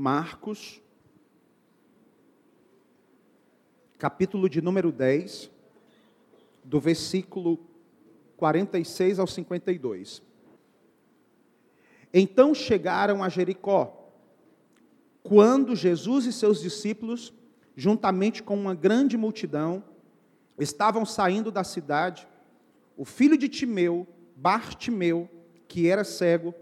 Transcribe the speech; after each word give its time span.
Marcos, 0.00 0.80
capítulo 3.98 4.48
de 4.48 4.62
número 4.62 4.92
10, 4.92 5.50
do 6.62 6.78
versículo 6.78 7.58
46 8.36 9.18
ao 9.18 9.26
52. 9.26 10.22
Então 12.14 12.54
chegaram 12.54 13.24
a 13.24 13.28
Jericó, 13.28 14.12
quando 15.20 15.74
Jesus 15.74 16.26
e 16.26 16.32
seus 16.32 16.60
discípulos, 16.60 17.34
juntamente 17.74 18.40
com 18.40 18.54
uma 18.54 18.76
grande 18.76 19.16
multidão, 19.16 19.82
estavam 20.60 21.04
saindo 21.04 21.50
da 21.50 21.64
cidade, 21.64 22.28
o 22.96 23.04
filho 23.04 23.36
de 23.36 23.48
Timeu, 23.48 24.06
Bartimeu, 24.36 25.28
que 25.66 25.88
era 25.88 26.04
cego, 26.04 26.54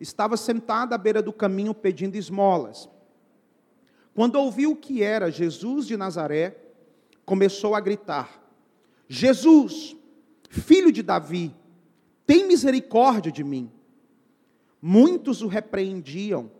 estava 0.00 0.36
sentado 0.36 0.92
à 0.92 0.98
beira 0.98 1.22
do 1.22 1.32
caminho 1.32 1.74
pedindo 1.74 2.16
esmolas. 2.16 2.88
Quando 4.14 4.36
ouviu 4.36 4.74
que 4.76 5.02
era 5.02 5.30
Jesus 5.30 5.86
de 5.86 5.96
Nazaré, 5.96 6.56
começou 7.24 7.74
a 7.74 7.80
gritar: 7.80 8.42
Jesus, 9.08 9.96
filho 10.48 10.90
de 10.90 11.02
Davi, 11.02 11.54
tem 12.26 12.46
misericórdia 12.46 13.30
de 13.30 13.44
mim. 13.44 13.70
Muitos 14.80 15.42
o 15.42 15.48
repreendiam 15.48 16.50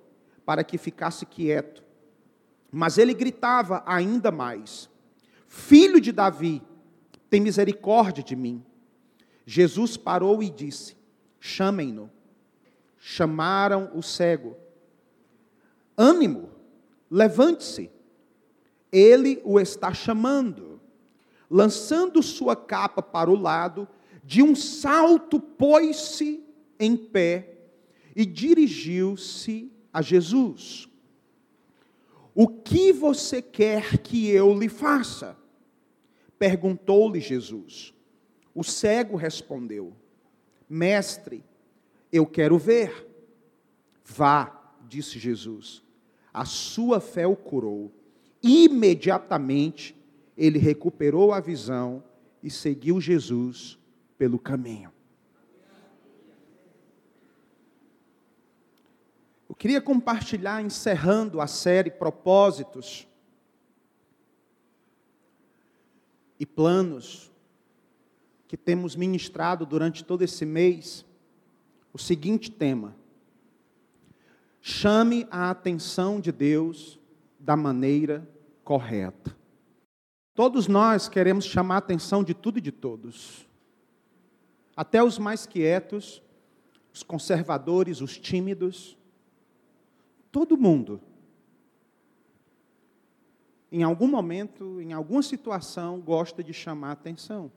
para 0.44 0.64
que 0.64 0.78
ficasse 0.78 1.26
quieto, 1.26 1.84
mas 2.70 2.98
ele 2.98 3.14
gritava 3.14 3.82
ainda 3.86 4.30
mais: 4.30 4.88
Filho 5.46 6.00
de 6.00 6.12
Davi, 6.12 6.62
tem 7.30 7.40
misericórdia 7.40 8.22
de 8.22 8.36
mim. 8.36 8.64
Jesus 9.44 9.96
parou 9.96 10.42
e 10.42 10.50
disse: 10.50 10.96
Chamem-no. 11.40 12.10
Chamaram 12.98 13.90
o 13.94 14.02
cego. 14.02 14.56
Ânimo, 15.96 16.50
levante-se. 17.10 17.90
Ele 18.92 19.40
o 19.44 19.58
está 19.60 19.92
chamando. 19.92 20.80
Lançando 21.50 22.22
sua 22.22 22.56
capa 22.56 23.00
para 23.00 23.30
o 23.30 23.40
lado, 23.40 23.88
de 24.24 24.42
um 24.42 24.54
salto 24.54 25.38
pôs-se 25.38 26.42
em 26.78 26.96
pé 26.96 27.56
e 28.14 28.26
dirigiu-se 28.26 29.70
a 29.92 30.02
Jesus. 30.02 30.88
O 32.34 32.48
que 32.48 32.92
você 32.92 33.40
quer 33.40 33.98
que 33.98 34.28
eu 34.28 34.52
lhe 34.58 34.68
faça? 34.68 35.36
Perguntou-lhe 36.38 37.20
Jesus. 37.20 37.94
O 38.54 38.64
cego 38.64 39.16
respondeu: 39.16 39.92
Mestre, 40.68 41.44
eu 42.12 42.26
quero 42.26 42.58
ver. 42.58 43.06
Vá, 44.04 44.74
disse 44.88 45.18
Jesus. 45.18 45.82
A 46.32 46.44
sua 46.44 47.00
fé 47.00 47.26
o 47.26 47.36
curou. 47.36 47.92
Imediatamente 48.42 49.96
ele 50.36 50.58
recuperou 50.58 51.32
a 51.32 51.40
visão 51.40 52.04
e 52.42 52.50
seguiu 52.50 53.00
Jesus 53.00 53.78
pelo 54.18 54.38
caminho. 54.38 54.92
Eu 59.48 59.54
queria 59.54 59.80
compartilhar, 59.80 60.62
encerrando 60.62 61.40
a 61.40 61.46
série 61.46 61.90
Propósitos 61.90 63.08
e 66.38 66.44
Planos, 66.44 67.32
que 68.46 68.56
temos 68.56 68.94
ministrado 68.94 69.64
durante 69.64 70.04
todo 70.04 70.22
esse 70.22 70.44
mês, 70.44 71.04
o 71.96 71.98
seguinte 71.98 72.50
tema: 72.50 72.94
chame 74.60 75.26
a 75.30 75.48
atenção 75.48 76.20
de 76.20 76.30
Deus 76.30 77.00
da 77.40 77.56
maneira 77.56 78.28
correta. 78.62 79.34
Todos 80.34 80.68
nós 80.68 81.08
queremos 81.08 81.46
chamar 81.46 81.76
a 81.76 81.78
atenção 81.78 82.22
de 82.22 82.34
tudo 82.34 82.58
e 82.58 82.60
de 82.60 82.70
todos. 82.70 83.48
Até 84.76 85.02
os 85.02 85.18
mais 85.18 85.46
quietos, 85.46 86.22
os 86.92 87.02
conservadores, 87.02 88.02
os 88.02 88.18
tímidos, 88.18 88.94
todo 90.30 90.58
mundo. 90.58 91.00
Em 93.72 93.82
algum 93.82 94.06
momento, 94.06 94.82
em 94.82 94.92
alguma 94.92 95.22
situação, 95.22 95.98
gosta 95.98 96.44
de 96.44 96.52
chamar 96.52 96.90
a 96.90 96.92
atenção. 96.92 97.50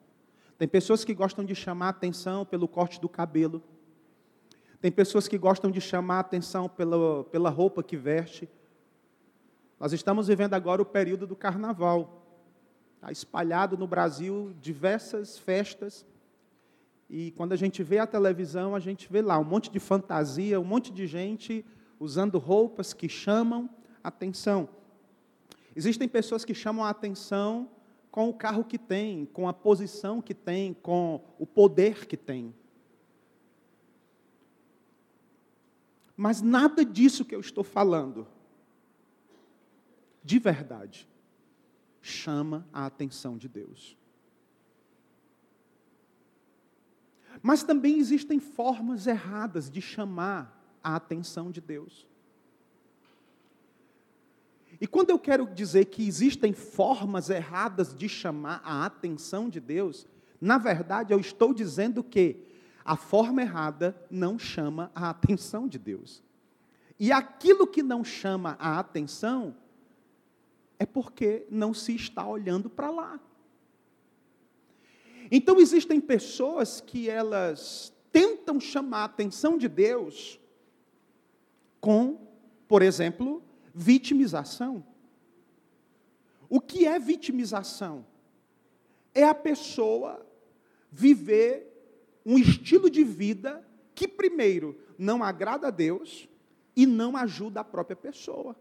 Tem 0.57 0.65
pessoas 0.65 1.03
que 1.03 1.13
gostam 1.13 1.43
de 1.43 1.53
chamar 1.53 1.87
a 1.87 1.89
atenção 1.89 2.45
pelo 2.45 2.69
corte 2.69 3.01
do 3.01 3.09
cabelo. 3.09 3.61
Tem 4.81 4.91
pessoas 4.91 5.27
que 5.27 5.37
gostam 5.37 5.69
de 5.69 5.81
chamar 5.81 6.17
a 6.17 6.19
atenção 6.19 6.69
pela, 6.69 7.23
pela 7.25 7.49
roupa 7.49 7.83
que 7.83 7.97
veste. 7.97 8.47
Nós 9.77 9.91
estamos 9.91 10.27
vivendo 10.27 10.53
agora 10.53 10.81
o 10.81 10.85
período 10.85 11.27
do 11.27 11.35
carnaval. 11.35 12.25
Está 12.95 13.11
espalhado 13.11 13.77
no 13.77 13.85
Brasil 13.85 14.55
diversas 14.61 15.37
festas. 15.37 16.05
E 17.09 17.31
quando 17.31 17.51
a 17.51 17.57
gente 17.57 17.83
vê 17.83 17.99
a 17.99 18.07
televisão, 18.07 18.73
a 18.73 18.79
gente 18.79 19.11
vê 19.11 19.21
lá 19.21 19.37
um 19.37 19.43
monte 19.43 19.69
de 19.69 19.79
fantasia, 19.79 20.59
um 20.59 20.65
monte 20.65 20.93
de 20.93 21.07
gente 21.07 21.65
usando 21.99 22.37
roupas 22.37 22.93
que 22.93 23.09
chamam 23.09 23.69
atenção. 24.01 24.69
Existem 25.75 26.07
pessoas 26.07 26.45
que 26.45 26.53
chamam 26.53 26.85
a 26.85 26.89
atenção 26.89 27.69
com 28.09 28.29
o 28.29 28.33
carro 28.33 28.63
que 28.63 28.77
tem, 28.77 29.25
com 29.25 29.47
a 29.47 29.53
posição 29.53 30.21
que 30.21 30.33
tem, 30.33 30.73
com 30.73 31.21
o 31.37 31.45
poder 31.45 32.07
que 32.07 32.15
tem. 32.15 32.53
Mas 36.21 36.41
nada 36.41 36.83
disso 36.83 37.23
que 37.23 37.33
eu 37.33 37.39
estou 37.39 37.63
falando, 37.63 38.27
de 40.21 40.37
verdade, 40.37 41.07
chama 42.01 42.67
a 42.73 42.85
atenção 42.85 43.37
de 43.37 43.47
Deus. 43.47 43.95
Mas 47.41 47.63
também 47.63 47.99
existem 47.99 48.37
formas 48.37 49.07
erradas 49.07 49.69
de 49.69 49.81
chamar 49.81 50.77
a 50.83 50.93
atenção 50.97 51.49
de 51.49 51.61
Deus. 51.61 52.05
E 54.81 54.85
quando 54.85 55.11
eu 55.11 55.19
quero 55.19 55.47
dizer 55.47 55.85
que 55.85 56.05
existem 56.05 56.51
formas 56.51 57.29
erradas 57.29 57.95
de 57.95 58.09
chamar 58.09 58.59
a 58.65 58.85
atenção 58.85 59.49
de 59.49 59.61
Deus, 59.61 60.05
na 60.41 60.57
verdade 60.57 61.13
eu 61.13 61.19
estou 61.21 61.53
dizendo 61.53 62.03
que 62.03 62.48
a 62.89 62.95
forma 62.95 63.43
errada 63.43 63.95
não 64.09 64.39
chama 64.39 64.91
a 64.95 65.11
atenção 65.11 65.67
de 65.67 65.77
Deus. 65.77 66.23
E 66.99 67.11
aquilo 67.11 67.67
que 67.67 67.83
não 67.83 68.03
chama 68.03 68.57
a 68.59 68.79
atenção 68.79 69.55
é 70.79 70.87
porque 70.87 71.45
não 71.51 71.71
se 71.71 71.93
está 71.93 72.25
olhando 72.27 72.67
para 72.67 72.89
lá. 72.89 73.19
Então 75.29 75.59
existem 75.59 76.01
pessoas 76.01 76.81
que 76.81 77.07
elas 77.07 77.93
tentam 78.11 78.59
chamar 78.59 79.01
a 79.01 79.03
atenção 79.03 79.55
de 79.55 79.67
Deus 79.67 80.39
com, 81.79 82.27
por 82.67 82.81
exemplo, 82.81 83.43
vitimização. 83.71 84.83
O 86.49 86.59
que 86.59 86.87
é 86.87 86.97
vitimização? 86.97 88.03
É 89.13 89.25
a 89.25 89.35
pessoa 89.35 90.25
viver 90.91 91.68
um 92.25 92.37
estilo 92.37 92.89
de 92.89 93.03
vida 93.03 93.65
que, 93.95 94.07
primeiro, 94.07 94.79
não 94.97 95.23
agrada 95.23 95.67
a 95.67 95.71
Deus 95.71 96.27
e 96.75 96.85
não 96.85 97.17
ajuda 97.17 97.61
a 97.61 97.63
própria 97.63 97.95
pessoa. 97.95 98.55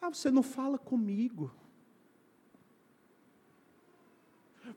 Ah, 0.00 0.10
você 0.10 0.30
não 0.30 0.42
fala 0.42 0.78
comigo. 0.78 1.54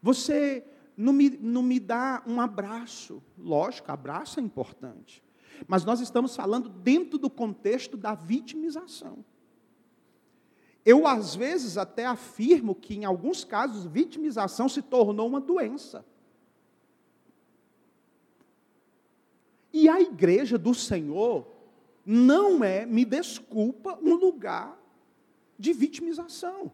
Você 0.01 0.65
não 0.95 1.13
me, 1.13 1.29
não 1.29 1.63
me 1.63 1.79
dá 1.79 2.23
um 2.25 2.39
abraço. 2.39 3.21
Lógico, 3.37 3.91
abraço 3.91 4.39
é 4.39 4.43
importante. 4.43 5.23
Mas 5.67 5.85
nós 5.85 5.99
estamos 5.99 6.35
falando 6.35 6.69
dentro 6.69 7.17
do 7.17 7.29
contexto 7.29 7.97
da 7.97 8.15
vitimização. 8.15 9.23
Eu, 10.85 11.05
às 11.05 11.35
vezes, 11.35 11.77
até 11.77 12.05
afirmo 12.05 12.73
que, 12.73 12.95
em 12.95 13.05
alguns 13.05 13.43
casos, 13.43 13.85
vitimização 13.85 14.67
se 14.67 14.81
tornou 14.81 15.27
uma 15.27 15.39
doença. 15.39 16.03
E 19.71 19.87
a 19.87 20.01
igreja 20.01 20.57
do 20.57 20.73
Senhor 20.73 21.47
não 22.05 22.63
é, 22.63 22.85
me 22.85 23.05
desculpa, 23.05 23.97
um 24.01 24.15
lugar 24.15 24.77
de 25.57 25.71
vitimização. 25.71 26.71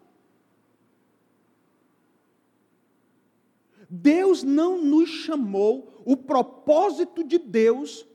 Deus 3.89 4.43
não 4.43 4.81
nos 4.81 5.09
chamou, 5.09 6.01
o 6.05 6.15
propósito 6.15 7.23
de 7.23 7.37
Deus 7.37 8.05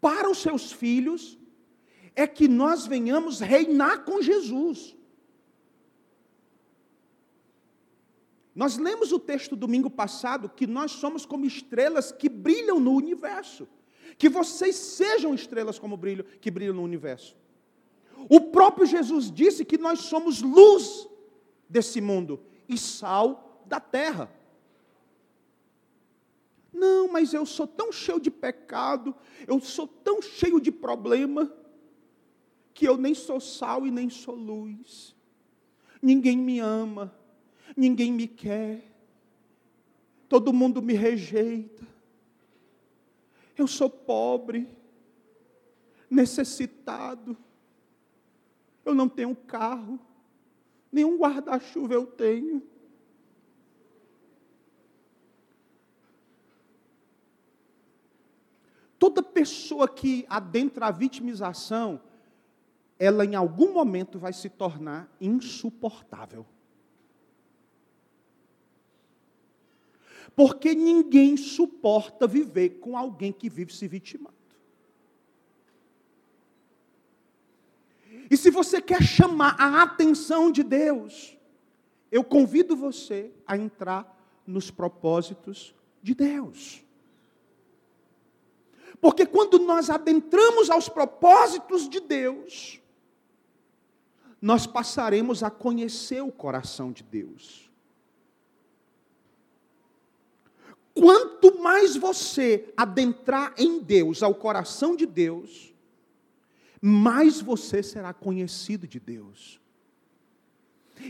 para 0.00 0.30
os 0.30 0.38
seus 0.38 0.70
filhos 0.70 1.38
é 2.14 2.26
que 2.26 2.46
nós 2.46 2.86
venhamos 2.86 3.40
reinar 3.40 4.04
com 4.04 4.22
Jesus. 4.22 4.96
Nós 8.54 8.78
lemos 8.78 9.10
o 9.10 9.18
texto 9.18 9.56
domingo 9.56 9.90
passado 9.90 10.48
que 10.48 10.66
nós 10.66 10.92
somos 10.92 11.26
como 11.26 11.44
estrelas 11.44 12.12
que 12.12 12.28
brilham 12.28 12.78
no 12.78 12.92
universo. 12.92 13.66
Que 14.16 14.28
vocês 14.28 14.76
sejam 14.76 15.34
estrelas 15.34 15.78
como 15.78 15.96
brilho, 15.96 16.24
que 16.40 16.50
brilham 16.50 16.74
no 16.74 16.82
universo. 16.82 17.36
O 18.28 18.40
próprio 18.40 18.86
Jesus 18.86 19.30
disse 19.30 19.64
que 19.64 19.76
nós 19.76 20.00
somos 20.00 20.40
luz 20.40 21.08
desse 21.68 22.00
mundo 22.00 22.40
e 22.68 22.78
sal 22.78 23.62
da 23.66 23.80
terra. 23.80 24.30
Não, 26.72 27.08
mas 27.08 27.34
eu 27.34 27.44
sou 27.44 27.66
tão 27.66 27.92
cheio 27.92 28.20
de 28.20 28.30
pecado, 28.30 29.14
eu 29.46 29.60
sou 29.60 29.86
tão 29.86 30.22
cheio 30.22 30.60
de 30.60 30.70
problema, 30.70 31.52
que 32.72 32.86
eu 32.86 32.96
nem 32.96 33.14
sou 33.14 33.40
sal 33.40 33.86
e 33.86 33.90
nem 33.90 34.10
sou 34.10 34.34
luz. 34.34 35.14
Ninguém 36.02 36.36
me 36.36 36.58
ama, 36.58 37.14
ninguém 37.76 38.12
me 38.12 38.26
quer, 38.26 38.82
todo 40.28 40.52
mundo 40.52 40.80
me 40.82 40.94
rejeita. 40.94 41.84
Eu 43.56 43.66
sou 43.66 43.88
pobre, 43.88 44.68
necessitado, 46.10 47.36
eu 48.84 48.94
não 48.94 49.08
tenho 49.08 49.34
carro, 49.34 49.98
nenhum 50.90 51.16
guarda-chuva 51.16 51.94
eu 51.94 52.06
tenho. 52.06 52.62
Toda 58.98 59.22
pessoa 59.22 59.86
que 59.88 60.24
adentra 60.28 60.86
a 60.86 60.90
vitimização, 60.90 62.00
ela 62.98 63.24
em 63.24 63.34
algum 63.34 63.72
momento 63.72 64.18
vai 64.18 64.32
se 64.32 64.48
tornar 64.48 65.14
insuportável. 65.20 66.46
Porque 70.36 70.74
ninguém 70.74 71.36
suporta 71.36 72.26
viver 72.26 72.80
com 72.80 72.96
alguém 72.96 73.32
que 73.32 73.48
vive 73.48 73.72
se 73.72 73.86
vitimando. 73.86 74.34
E 78.30 78.36
se 78.36 78.50
você 78.50 78.80
quer 78.80 79.02
chamar 79.02 79.54
a 79.60 79.82
atenção 79.82 80.50
de 80.50 80.62
Deus, 80.62 81.36
eu 82.10 82.24
convido 82.24 82.74
você 82.74 83.30
a 83.46 83.56
entrar 83.56 84.10
nos 84.46 84.70
propósitos 84.70 85.74
de 86.02 86.14
Deus. 86.14 86.82
Porque 89.00 89.26
quando 89.26 89.58
nós 89.58 89.90
adentramos 89.90 90.70
aos 90.70 90.88
propósitos 90.88 91.88
de 91.88 92.00
Deus, 92.00 92.80
nós 94.40 94.66
passaremos 94.66 95.42
a 95.42 95.50
conhecer 95.50 96.22
o 96.22 96.32
coração 96.32 96.90
de 96.90 97.02
Deus. 97.02 97.63
Quanto 100.94 101.58
mais 101.60 101.96
você 101.96 102.72
adentrar 102.76 103.52
em 103.58 103.80
Deus, 103.80 104.22
ao 104.22 104.34
coração 104.34 104.94
de 104.94 105.04
Deus, 105.04 105.74
mais 106.80 107.40
você 107.40 107.82
será 107.82 108.12
conhecido 108.14 108.86
de 108.86 109.00
Deus. 109.00 109.60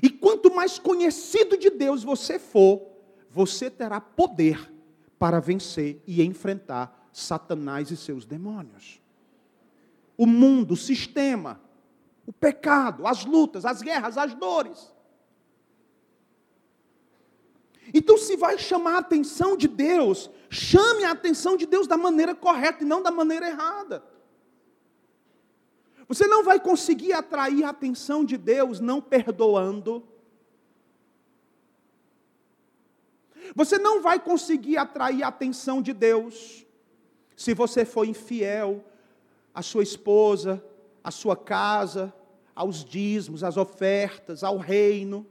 E 0.02 0.08
quanto 0.08 0.54
mais 0.54 0.78
conhecido 0.78 1.58
de 1.58 1.68
Deus 1.68 2.02
você 2.02 2.38
for, 2.38 2.80
você 3.30 3.68
terá 3.68 4.00
poder 4.00 4.72
para 5.18 5.40
vencer 5.40 6.00
e 6.06 6.22
enfrentar 6.22 7.08
Satanás 7.12 7.90
e 7.90 7.96
seus 7.96 8.24
demônios. 8.24 9.00
O 10.16 10.26
mundo, 10.26 10.74
o 10.74 10.76
sistema, 10.76 11.60
o 12.26 12.32
pecado, 12.32 13.06
as 13.06 13.24
lutas, 13.24 13.64
as 13.64 13.82
guerras, 13.82 14.16
as 14.16 14.34
dores. 14.34 14.93
Então, 17.92 18.16
se 18.16 18.36
vai 18.36 18.58
chamar 18.58 18.94
a 18.94 18.98
atenção 18.98 19.56
de 19.56 19.68
Deus, 19.68 20.30
chame 20.48 21.04
a 21.04 21.10
atenção 21.10 21.56
de 21.56 21.66
Deus 21.66 21.86
da 21.86 21.96
maneira 21.96 22.34
correta 22.34 22.82
e 22.82 22.86
não 22.86 23.02
da 23.02 23.10
maneira 23.10 23.48
errada. 23.48 24.02
Você 26.08 26.26
não 26.26 26.42
vai 26.42 26.60
conseguir 26.60 27.12
atrair 27.12 27.64
a 27.64 27.70
atenção 27.70 28.24
de 28.24 28.36
Deus 28.36 28.80
não 28.80 29.00
perdoando. 29.00 30.06
Você 33.54 33.78
não 33.78 34.00
vai 34.00 34.18
conseguir 34.18 34.76
atrair 34.76 35.22
a 35.22 35.28
atenção 35.28 35.82
de 35.82 35.92
Deus 35.92 36.64
se 37.36 37.52
você 37.52 37.84
for 37.84 38.06
infiel 38.06 38.84
à 39.52 39.62
sua 39.62 39.82
esposa, 39.82 40.64
à 41.02 41.10
sua 41.10 41.36
casa, 41.36 42.12
aos 42.54 42.84
dízimos, 42.84 43.42
às 43.42 43.56
ofertas, 43.56 44.44
ao 44.44 44.56
reino. 44.56 45.26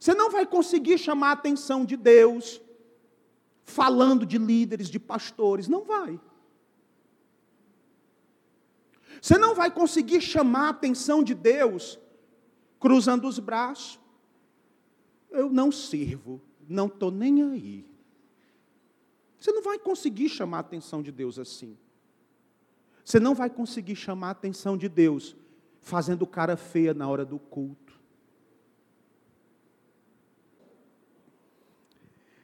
Você 0.00 0.14
não 0.14 0.30
vai 0.30 0.46
conseguir 0.46 0.96
chamar 0.96 1.28
a 1.28 1.32
atenção 1.32 1.84
de 1.84 1.94
Deus 1.94 2.58
falando 3.64 4.24
de 4.24 4.38
líderes, 4.38 4.88
de 4.88 4.98
pastores, 4.98 5.68
não 5.68 5.84
vai. 5.84 6.18
Você 9.20 9.36
não 9.36 9.54
vai 9.54 9.70
conseguir 9.70 10.22
chamar 10.22 10.68
a 10.68 10.70
atenção 10.70 11.22
de 11.22 11.34
Deus 11.34 11.98
cruzando 12.80 13.28
os 13.28 13.38
braços. 13.38 14.00
Eu 15.30 15.50
não 15.50 15.70
sirvo, 15.70 16.40
não 16.66 16.86
estou 16.86 17.10
nem 17.10 17.42
aí. 17.42 17.86
Você 19.38 19.52
não 19.52 19.62
vai 19.62 19.78
conseguir 19.78 20.30
chamar 20.30 20.56
a 20.56 20.60
atenção 20.60 21.02
de 21.02 21.12
Deus 21.12 21.38
assim. 21.38 21.76
Você 23.04 23.20
não 23.20 23.34
vai 23.34 23.50
conseguir 23.50 23.96
chamar 23.96 24.28
a 24.28 24.32
atenção 24.32 24.78
de 24.78 24.88
Deus 24.88 25.36
fazendo 25.78 26.26
cara 26.26 26.56
feia 26.56 26.94
na 26.94 27.06
hora 27.06 27.24
do 27.24 27.38
culto. 27.38 27.89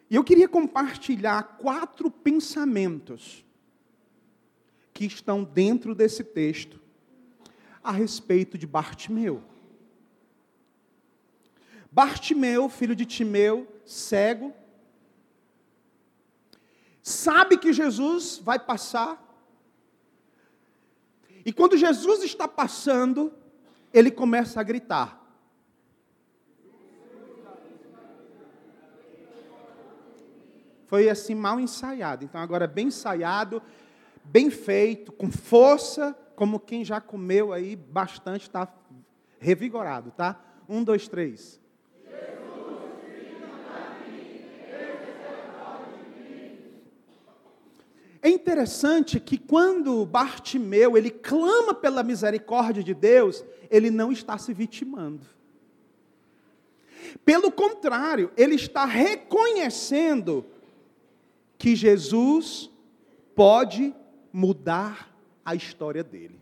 E 0.09 0.15
eu 0.15 0.23
queria 0.23 0.49
compartilhar 0.49 1.43
quatro 1.59 2.11
pensamentos 2.11 3.45
que 4.93 5.05
estão 5.05 5.43
dentro 5.43 5.95
desse 5.95 6.23
texto 6.23 6.81
a 7.83 7.91
respeito 7.91 8.57
de 8.57 8.67
Bartimeu. 8.67 9.43
Bartimeu, 11.91 12.69
filho 12.69 12.95
de 12.95 13.05
Timeu, 13.05 13.67
cego, 13.85 14.55
sabe 17.03 17.57
que 17.57 17.73
Jesus 17.73 18.41
vai 18.43 18.59
passar. 18.59 19.23
E 21.45 21.53
quando 21.53 21.77
Jesus 21.77 22.23
está 22.23 22.47
passando, 22.47 23.33
ele 23.93 24.11
começa 24.11 24.61
a 24.61 24.65
gritar: 24.65 25.26
Foi 30.87 31.09
assim 31.09 31.35
mal 31.35 31.59
ensaiado. 31.59 32.25
Então 32.25 32.41
agora 32.41 32.67
bem 32.67 32.89
ensaiado, 32.89 33.63
bem 34.25 34.51
feito, 34.51 35.13
com 35.13 35.31
força, 35.31 36.17
como 36.35 36.61
quem 36.61 36.85
já 36.85 37.01
comeu 37.01 37.53
aí 37.53 37.75
bastante, 37.75 38.43
está 38.43 38.73
revigorado, 39.39 40.11
tá? 40.11 40.41
Um, 40.69 40.83
dois, 40.83 41.09
três. 41.09 41.61
É 48.23 48.29
interessante 48.29 49.21
que 49.21 49.39
quando 49.39 50.05
Bartimeu 50.05 50.97
ele 50.97 51.11
clama 51.11 51.73
pela 51.73 52.03
misericórdia 52.03 52.83
de 52.83 52.93
Deus, 52.93 53.45
ele 53.71 53.89
não 53.89 54.11
está 54.11 54.37
se 54.37 54.53
vitimando. 54.53 55.25
Pelo 57.25 57.53
contrário, 57.53 58.33
ele 58.37 58.57
está 58.57 58.85
reconhecendo 58.85 60.45
que 61.59 61.75
Jesus 61.75 62.71
pode 63.35 63.95
mudar 64.33 65.15
a 65.45 65.55
história 65.55 66.03
dele. 66.03 66.41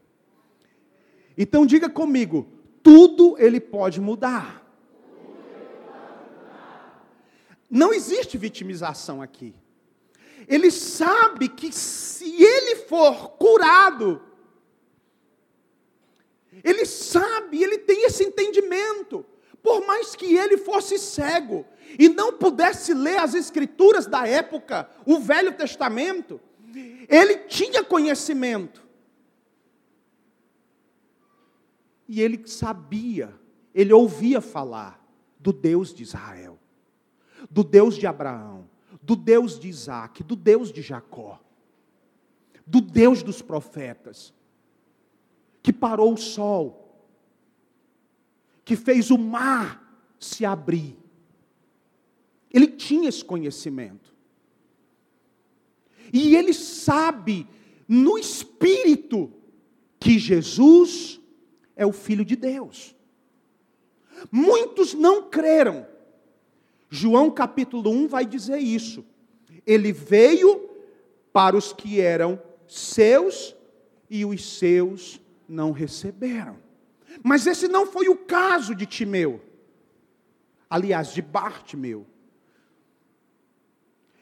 Então 1.37 1.67
diga 1.67 1.89
comigo, 1.89 2.47
tudo 2.83 3.37
ele 3.39 3.61
pode 3.61 4.01
mudar. 4.01 4.63
Não 7.69 7.93
existe 7.93 8.39
vitimização 8.39 9.21
aqui. 9.21 9.55
Ele 10.47 10.71
sabe 10.71 11.49
que 11.49 11.73
se 11.73 12.43
ele 12.43 12.77
for 12.77 13.31
curado, 13.31 14.23
ele 16.63 16.85
sabe, 16.85 17.63
ele 17.63 17.79
tem 17.79 18.05
esse 18.05 18.23
entendimento. 18.23 19.25
Por 19.65 19.87
mais 19.87 20.15
que 20.15 20.37
ele 20.37 20.59
fosse 20.59 20.99
cego 20.99 21.65
e 21.99 22.07
não 22.11 22.35
pudesse 22.35 22.93
ler 22.93 23.17
as 23.17 23.33
escrituras 23.33 24.07
da 24.07 24.29
época, 24.29 24.91
o 25.07 25.19
Velho 25.19 25.57
Testamento, 25.57 26.39
ele 27.09 27.39
tinha 27.49 27.83
conhecimento. 27.83 28.85
E 32.07 32.21
ele 32.21 32.47
sabia, 32.47 33.35
ele 33.75 33.91
ouvia 33.91 34.43
falar 34.43 35.03
do 35.41 35.51
Deus 35.51 35.95
de 35.95 36.03
Israel, 36.03 36.59
do 37.51 37.65
Deus 37.65 37.97
de 37.97 38.07
Abraão, 38.07 38.69
do 39.01 39.17
Deus 39.17 39.59
de 39.59 39.67
Isaac, 39.67 40.23
do 40.23 40.37
Deus 40.37 40.71
de 40.71 40.83
Jacó, 40.83 41.41
do 42.67 42.83
Deus 42.83 43.23
dos 43.23 43.41
profetas, 43.41 44.35
que 45.63 45.73
parou 45.73 46.13
o 46.13 46.19
sol, 46.19 46.84
que 48.65 48.77
fez 48.77 49.11
o 49.11 49.19
mar 49.19 50.03
se 50.19 50.45
abrir. 50.45 50.97
Ele 52.53 52.67
tinha 52.69 53.09
esse 53.09 53.25
conhecimento. 53.25 54.15
E 56.13 56.37
ele 56.37 56.55
sabe, 56.55 57.47
no 57.89 58.17
espírito, 58.17 59.33
que 59.99 60.19
Jesus 60.19 61.21
é 61.75 61.85
o 61.85 61.93
Filho 61.93 62.25
de 62.25 62.37
Deus. 62.37 62.95
Muitos 64.31 64.95
não 64.95 65.29
creram. 65.29 65.87
João 66.89 67.31
capítulo 67.31 67.91
1 67.91 68.07
vai 68.07 68.25
dizer 68.25 68.59
isso. 68.59 69.05
Ele 69.67 69.93
veio 69.93 70.71
para 71.33 71.57
os 71.57 71.73
que 71.73 72.01
eram 72.01 72.41
seus 72.69 73.57
e 74.09 74.25
os 74.25 74.59
seus 74.59 75.21
não 75.49 75.73
receberam. 75.73 76.64
Mas 77.23 77.47
esse 77.47 77.69
não 77.69 77.87
foi 77.87 78.09
o 78.09 78.17
caso 78.17 78.75
de 78.75 78.87
Timeu. 78.87 79.41
Aliás, 80.69 81.13
de 81.13 81.23
Bartimeu. 81.23 82.07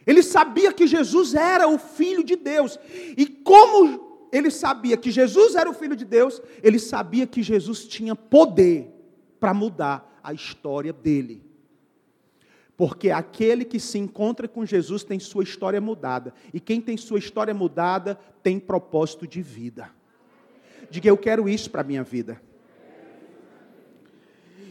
Ele 0.06 0.22
sabia 0.22 0.72
que 0.72 0.86
Jesus 0.86 1.34
era 1.34 1.68
o 1.68 1.78
Filho 1.78 2.24
de 2.24 2.36
Deus. 2.36 2.78
E 3.16 3.26
como 3.26 4.28
ele 4.32 4.50
sabia 4.50 4.96
que 4.96 5.10
Jesus 5.10 5.54
era 5.54 5.70
o 5.70 5.74
Filho 5.74 5.94
de 5.94 6.04
Deus, 6.04 6.40
ele 6.62 6.78
sabia 6.78 7.26
que 7.26 7.42
Jesus 7.42 7.84
tinha 7.86 8.16
poder 8.16 8.90
para 9.38 9.54
mudar 9.54 10.20
a 10.22 10.32
história 10.32 10.92
dele. 10.92 11.42
Porque 12.76 13.10
aquele 13.10 13.64
que 13.64 13.78
se 13.78 13.98
encontra 13.98 14.48
com 14.48 14.64
Jesus 14.64 15.04
tem 15.04 15.20
sua 15.20 15.44
história 15.44 15.80
mudada. 15.80 16.34
E 16.52 16.58
quem 16.58 16.80
tem 16.80 16.96
sua 16.96 17.18
história 17.18 17.54
mudada 17.54 18.18
tem 18.42 18.58
propósito 18.58 19.26
de 19.26 19.42
vida. 19.42 19.90
Diga, 20.90 21.08
eu 21.08 21.16
quero 21.16 21.48
isso 21.48 21.70
para 21.70 21.82
a 21.82 21.84
minha 21.84 22.02
vida. 22.02 22.40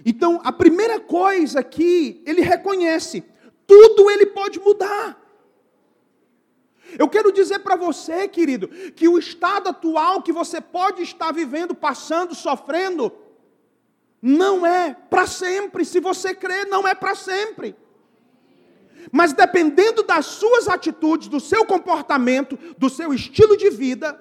Então, 0.06 0.42
a 0.44 0.52
primeira 0.52 1.00
coisa 1.00 1.64
que 1.64 2.22
ele 2.26 2.42
reconhece, 2.42 3.24
tudo 3.68 4.10
ele 4.10 4.26
pode 4.28 4.60
mudar. 4.60 5.20
Eu 6.98 7.08
quero 7.08 7.32
dizer 7.32 7.60
para 7.60 7.76
você, 7.76 8.28
querido, 8.28 8.68
que 8.68 9.08
o 9.08 9.18
estado 9.18 9.70
atual 9.70 10.22
que 10.22 10.32
você 10.32 10.60
pode 10.60 11.02
estar 11.02 11.32
vivendo, 11.32 11.74
passando, 11.74 12.36
sofrendo, 12.36 13.12
não 14.22 14.66
é 14.66 14.94
para 15.10 15.26
sempre. 15.26 15.86
Se 15.86 16.00
você 16.00 16.36
crer, 16.36 16.68
não 16.68 16.88
é 16.88 16.94
para 16.94 17.16
sempre. 17.16 17.76
Mas 19.12 19.34
dependendo 19.34 20.04
das 20.04 20.26
suas 20.26 20.68
atitudes, 20.68 21.28
do 21.28 21.40
seu 21.40 21.66
comportamento, 21.66 22.58
do 22.78 22.90
seu 22.90 23.14
estilo 23.14 23.58
de 23.58 23.70
vida, 23.70 24.20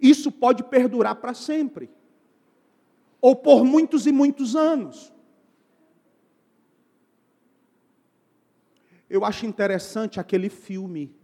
isso 0.00 0.30
pode 0.30 0.64
perdurar 0.64 1.14
para 1.16 1.32
sempre. 1.32 1.90
Ou 3.20 3.34
por 3.34 3.64
muitos 3.64 4.06
e 4.06 4.12
muitos 4.12 4.54
anos. 4.54 5.12
Eu 9.10 9.24
acho 9.24 9.46
interessante 9.46 10.20
aquele 10.20 10.48
filme 10.48 11.18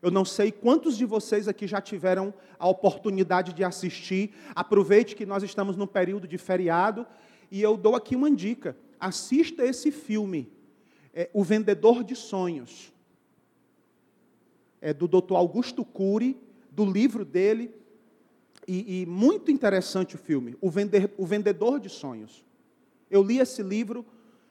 eu 0.00 0.10
não 0.10 0.24
sei 0.24 0.52
quantos 0.52 0.96
de 0.96 1.04
vocês 1.04 1.48
aqui 1.48 1.66
já 1.66 1.80
tiveram 1.80 2.32
a 2.58 2.68
oportunidade 2.68 3.52
de 3.52 3.64
assistir. 3.64 4.32
Aproveite 4.54 5.16
que 5.16 5.26
nós 5.26 5.42
estamos 5.42 5.76
num 5.76 5.86
período 5.86 6.28
de 6.28 6.38
feriado 6.38 7.06
e 7.50 7.60
eu 7.60 7.76
dou 7.76 7.96
aqui 7.96 8.14
uma 8.14 8.30
dica. 8.30 8.76
Assista 9.00 9.64
esse 9.64 9.90
filme, 9.90 10.50
é, 11.12 11.28
O 11.32 11.42
Vendedor 11.42 12.04
de 12.04 12.14
Sonhos. 12.14 12.92
É 14.80 14.94
do 14.94 15.08
Dr. 15.08 15.34
Augusto 15.34 15.84
Cury, 15.84 16.38
do 16.70 16.84
livro 16.84 17.24
dele. 17.24 17.74
E, 18.68 19.00
e 19.00 19.06
muito 19.06 19.50
interessante 19.50 20.14
o 20.14 20.18
filme, 20.18 20.54
o, 20.60 20.68
Vender, 20.70 21.10
o 21.16 21.24
Vendedor 21.24 21.80
de 21.80 21.88
Sonhos. 21.88 22.44
Eu 23.10 23.22
li 23.22 23.38
esse 23.38 23.62
livro 23.62 24.04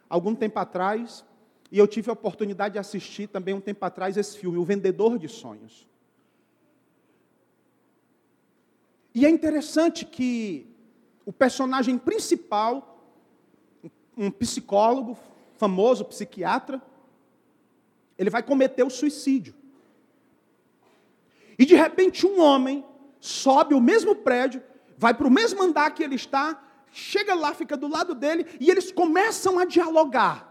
algum 0.09 0.33
tempo 0.33 0.57
atrás 0.57 1.23
e 1.71 1.77
eu 1.77 1.87
tive 1.87 2.09
a 2.09 2.13
oportunidade 2.13 2.73
de 2.73 2.79
assistir 2.79 3.27
também 3.27 3.53
um 3.53 3.61
tempo 3.61 3.85
atrás 3.85 4.17
esse 4.17 4.35
filme, 4.35 4.57
O 4.57 4.65
Vendedor 4.65 5.19
de 5.19 5.27
Sonhos. 5.27 5.87
E 9.13 9.23
é 9.23 9.29
interessante 9.29 10.03
que 10.03 10.65
o 11.23 11.31
personagem 11.31 11.95
principal, 11.99 13.13
um 14.17 14.31
psicólogo 14.31 15.15
famoso, 15.57 16.03
psiquiatra, 16.05 16.81
ele 18.17 18.31
vai 18.31 18.41
cometer 18.41 18.81
o 18.81 18.89
suicídio. 18.89 19.53
E 21.59 21.65
de 21.67 21.75
repente 21.75 22.25
um 22.25 22.41
homem 22.41 22.83
sobe 23.19 23.73
o 23.73 23.81
mesmo 23.81 24.15
prédio, 24.15 24.61
vai 24.97 25.13
para 25.13 25.27
o 25.27 25.31
mesmo 25.31 25.61
andar 25.61 25.91
que 25.91 26.03
ele 26.03 26.15
está, 26.15 26.61
chega 26.91 27.33
lá, 27.33 27.53
fica 27.53 27.77
do 27.77 27.87
lado 27.87 28.15
dele 28.15 28.45
e 28.59 28.69
eles 28.69 28.91
começam 28.91 29.59
a 29.59 29.65
dialogar. 29.65 30.45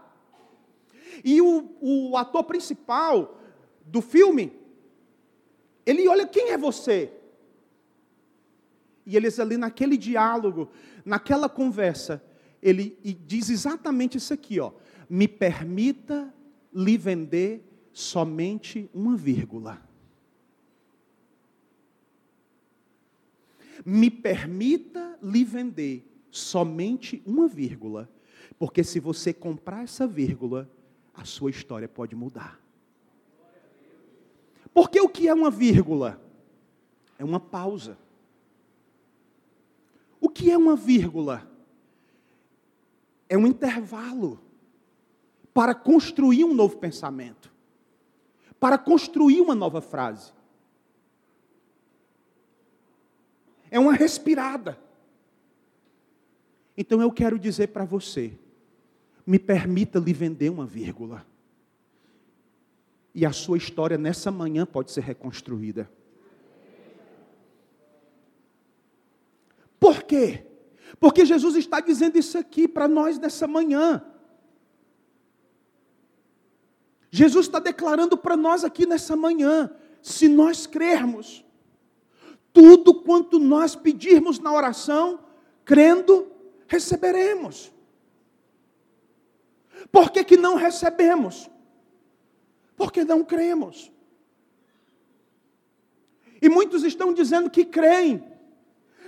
E 1.23 1.41
o, 1.41 1.75
o 1.81 2.17
ator 2.17 2.43
principal 2.43 3.39
do 3.85 4.01
filme, 4.01 4.53
ele 5.85 6.07
olha: 6.07 6.27
quem 6.27 6.51
é 6.51 6.57
você? 6.57 7.11
E 9.05 9.15
eles 9.15 9.39
ali 9.39 9.57
naquele 9.57 9.97
diálogo, 9.97 10.69
naquela 11.05 11.47
conversa, 11.47 12.21
ele 12.61 12.97
diz 13.25 13.49
exatamente 13.49 14.17
isso 14.17 14.33
aqui, 14.33 14.59
ó. 14.59 14.71
Me 15.09 15.27
permita 15.27 16.33
lhe 16.73 16.97
vender 16.97 17.63
somente 17.93 18.89
uma 18.93 19.15
vírgula. 19.15 19.86
Me 23.85 24.09
permita 24.09 25.17
lhe 25.21 25.43
vender 25.43 26.07
somente 26.31 27.21
uma 27.25 27.47
vírgula. 27.47 28.09
Porque 28.57 28.83
se 28.83 28.99
você 28.99 29.33
comprar 29.33 29.83
essa 29.83 30.07
vírgula, 30.07 30.69
a 31.13 31.25
sua 31.25 31.49
história 31.49 31.87
pode 31.87 32.15
mudar. 32.15 32.59
Porque 34.73 34.99
o 34.99 35.09
que 35.09 35.27
é 35.27 35.33
uma 35.33 35.49
vírgula? 35.49 36.21
É 37.17 37.23
uma 37.23 37.39
pausa. 37.39 37.97
O 40.19 40.29
que 40.29 40.51
é 40.51 40.57
uma 40.57 40.75
vírgula? 40.75 41.49
É 43.29 43.37
um 43.37 43.47
intervalo 43.47 44.39
para 45.53 45.73
construir 45.73 46.43
um 46.43 46.53
novo 46.53 46.77
pensamento, 46.77 47.51
para 48.59 48.77
construir 48.77 49.41
uma 49.41 49.55
nova 49.55 49.81
frase. 49.81 50.31
É 53.69 53.79
uma 53.79 53.93
respirada. 53.93 54.77
Então 56.77 57.01
eu 57.01 57.11
quero 57.11 57.39
dizer 57.39 57.67
para 57.67 57.83
você, 57.83 58.37
me 59.25 59.39
permita 59.39 59.99
lhe 59.99 60.13
vender 60.13 60.49
uma 60.49 60.65
vírgula. 60.65 61.25
E 63.13 63.25
a 63.25 63.33
sua 63.33 63.57
história 63.57 63.97
nessa 63.97 64.31
manhã 64.31 64.65
pode 64.65 64.91
ser 64.91 65.01
reconstruída. 65.01 65.89
Por 69.79 70.03
quê? 70.03 70.45
Porque 70.99 71.25
Jesus 71.25 71.55
está 71.55 71.79
dizendo 71.79 72.17
isso 72.17 72.37
aqui 72.37 72.67
para 72.67 72.87
nós 72.87 73.17
nessa 73.19 73.47
manhã. 73.47 74.03
Jesus 77.09 77.47
está 77.47 77.59
declarando 77.59 78.17
para 78.17 78.37
nós 78.37 78.63
aqui 78.63 78.85
nessa 78.85 79.15
manhã: 79.15 79.69
se 80.01 80.27
nós 80.27 80.67
crermos, 80.67 81.43
tudo 82.57 82.91
quanto 82.91 83.37
nós 83.37 83.75
pedirmos 83.75 84.39
na 84.39 84.51
oração, 84.51 85.19
crendo, 85.63 86.27
receberemos. 86.67 87.71
Por 89.91 90.09
que, 90.09 90.23
que 90.23 90.35
não 90.35 90.55
recebemos? 90.55 91.47
Porque 92.75 93.03
não 93.03 93.23
cremos. 93.23 93.91
E 96.41 96.49
muitos 96.49 96.83
estão 96.83 97.13
dizendo 97.13 97.47
que 97.47 97.63
creem, 97.63 98.27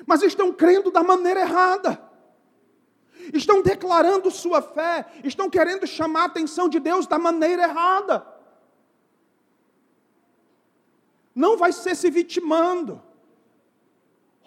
mas 0.06 0.22
estão 0.22 0.54
crendo 0.54 0.92
da 0.92 1.02
maneira 1.02 1.40
errada. 1.40 2.00
Estão 3.34 3.64
declarando 3.64 4.30
sua 4.30 4.62
fé, 4.62 5.08
estão 5.24 5.50
querendo 5.50 5.88
chamar 5.88 6.22
a 6.22 6.26
atenção 6.26 6.70
de 6.70 6.80
Deus 6.80 7.08
da 7.08 7.18
maneira 7.18 7.64
errada. 7.64 8.24
Não 11.34 11.58
vai 11.58 11.74
ser 11.74 11.96
se 11.96 12.12
vitimando, 12.12 13.09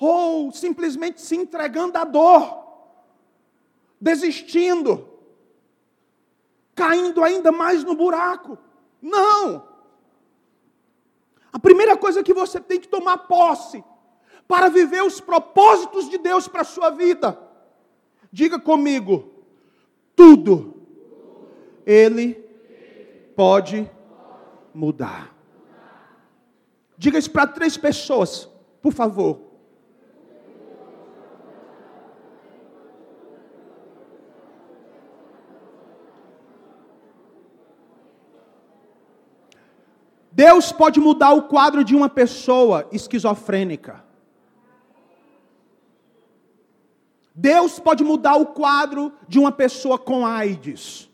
ou 0.05 0.51
simplesmente 0.51 1.21
se 1.21 1.37
entregando 1.37 1.97
à 1.97 2.05
dor, 2.05 2.65
desistindo 4.01 5.09
caindo 6.75 7.23
ainda 7.23 7.53
mais 7.53 7.85
no 7.85 7.95
buraco. 7.95 8.59
Não! 9.01 9.69
A 11.53 11.59
primeira 11.59 11.97
coisa 11.97 12.23
que 12.23 12.35
você 12.35 12.59
tem 12.59 12.81
que 12.81 12.89
tomar 12.89 13.19
posse 13.19 13.85
para 14.49 14.69
viver 14.69 15.05
os 15.05 15.21
propósitos 15.21 16.11
de 16.11 16.19
Deus 16.19 16.49
para 16.49 16.63
a 16.63 16.65
sua 16.65 16.91
vida. 16.91 17.39
Diga 18.33 18.59
comigo, 18.59 19.31
tudo 20.17 20.83
Ele 21.87 22.35
pode 23.37 23.89
mudar. 24.75 25.33
Diga 26.99 27.19
isso 27.19 27.31
para 27.31 27.47
três 27.47 27.77
pessoas, 27.77 28.49
por 28.81 28.93
favor. 28.93 29.52
Deus 40.33 40.73
pode 40.73 40.99
mudar 40.99 41.33
o 41.33 41.43
quadro 41.43 41.85
de 41.85 41.95
uma 41.95 42.09
pessoa 42.09 42.89
esquizofrênica. 42.91 44.03
Deus 47.35 47.79
pode 47.79 48.03
mudar 48.03 48.37
o 48.37 48.47
quadro 48.47 49.13
de 49.29 49.39
uma 49.39 49.53
pessoa 49.53 49.99
com 49.99 50.27
AIDS. 50.27 51.09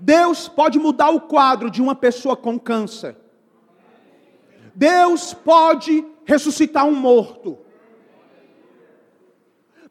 Deus 0.00 0.48
pode 0.48 0.78
mudar 0.78 1.10
o 1.10 1.20
quadro 1.20 1.70
de 1.70 1.82
uma 1.82 1.94
pessoa 1.94 2.36
com 2.36 2.58
câncer. 2.58 3.16
Deus 4.74 5.32
pode 5.32 6.04
ressuscitar 6.24 6.84
um 6.86 6.94
morto. 6.94 7.58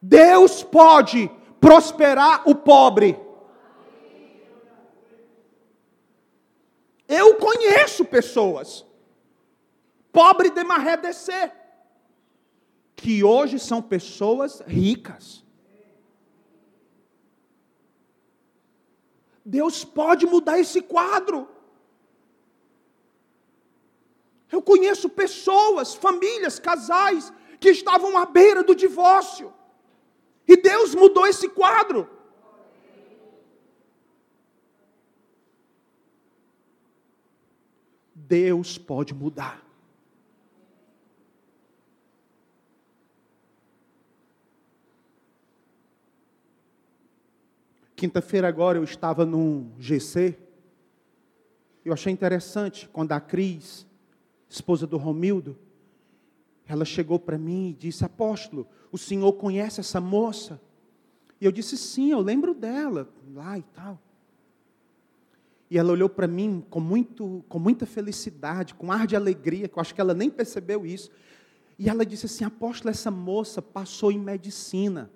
Deus 0.01 0.61
pode 0.61 1.31
prosperar 1.59 2.43
o 2.45 2.53
pobre. 2.53 3.24
Eu 7.07 7.35
conheço 7.35 8.03
pessoas, 8.03 8.85
pobre 10.11 10.49
de 10.49 10.63
maré 10.63 10.97
descer, 10.97 11.51
que 12.95 13.23
hoje 13.23 13.59
são 13.59 13.81
pessoas 13.81 14.61
ricas. 14.65 15.43
Deus 19.45 19.85
pode 19.85 20.25
mudar 20.25 20.59
esse 20.59 20.81
quadro. 20.81 21.47
Eu 24.51 24.61
conheço 24.61 25.07
pessoas, 25.07 25.93
famílias, 25.93 26.57
casais 26.57 27.31
que 27.59 27.69
estavam 27.69 28.17
à 28.17 28.25
beira 28.25 28.63
do 28.63 28.73
divórcio. 28.73 29.53
E 30.47 30.57
Deus 30.57 30.95
mudou 30.95 31.27
esse 31.27 31.47
quadro. 31.49 32.09
Deus 38.27 38.77
pode 38.77 39.13
mudar. 39.13 39.63
Quinta-feira 47.95 48.47
agora 48.47 48.77
eu 48.77 48.83
estava 48.83 49.25
num 49.25 49.71
GC. 49.79 50.37
Eu 51.83 51.93
achei 51.93 52.11
interessante 52.11 52.89
quando 52.91 53.13
a 53.13 53.21
Cris, 53.21 53.87
esposa 54.49 54.85
do 54.85 54.97
Romildo, 54.97 55.57
ela 56.67 56.83
chegou 56.83 57.19
para 57.19 57.37
mim 57.37 57.69
e 57.69 57.73
disse: 57.73 58.03
Apóstolo, 58.03 58.67
o 58.91 58.97
senhor 58.97 59.33
conhece 59.33 59.79
essa 59.79 60.01
moça? 60.01 60.59
E 61.39 61.45
eu 61.45 61.51
disse: 61.51 61.77
Sim, 61.77 62.11
eu 62.11 62.19
lembro 62.19 62.53
dela, 62.53 63.07
lá 63.33 63.57
e 63.57 63.63
tal. 63.63 63.99
E 65.75 65.77
ela 65.77 65.91
olhou 65.91 66.07
para 66.07 66.25
mim 66.25 66.63
com, 66.69 66.79
muito, 66.79 67.43
com 67.49 67.59
muita 67.59 67.85
felicidade, 67.85 68.73
com 68.73 68.93
ar 68.93 69.05
de 69.05 69.13
alegria, 69.13 69.67
que 69.67 69.77
eu 69.77 69.81
acho 69.81 69.93
que 69.93 69.99
ela 69.99 70.13
nem 70.13 70.29
percebeu 70.29 70.85
isso. 70.85 71.11
E 71.77 71.89
ela 71.89 72.05
disse 72.05 72.27
assim: 72.27 72.45
Apóstolo, 72.45 72.91
essa 72.91 73.11
moça 73.11 73.61
passou 73.61 74.09
em 74.09 74.17
medicina. 74.17 75.11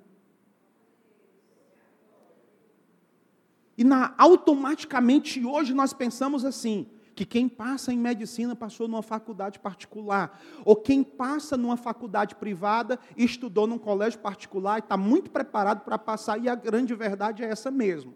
E 3.78 3.86
na, 3.86 4.14
automaticamente 4.18 5.46
hoje 5.46 5.74
nós 5.74 5.94
pensamos 5.94 6.44
assim: 6.44 6.88
que 7.16 7.24
quem 7.24 7.48
passa 7.48 7.94
em 7.94 7.98
medicina 7.98 8.54
passou 8.54 8.86
numa 8.86 9.02
faculdade 9.02 9.60
particular, 9.60 10.42
ou 10.66 10.76
quem 10.76 11.06
passa 11.06 11.56
numa 11.56 11.78
faculdade 11.78 12.36
privada 12.36 13.00
estudou 13.16 13.66
num 13.66 13.78
colégio 13.78 14.20
particular 14.20 14.76
e 14.76 14.80
está 14.80 14.98
muito 14.98 15.32
preparado 15.32 15.86
para 15.86 15.98
passar, 15.98 16.38
e 16.44 16.50
a 16.50 16.56
grande 16.56 16.94
verdade 16.94 17.46
é 17.46 17.50
essa 17.50 17.72
mesmo. 17.72 18.14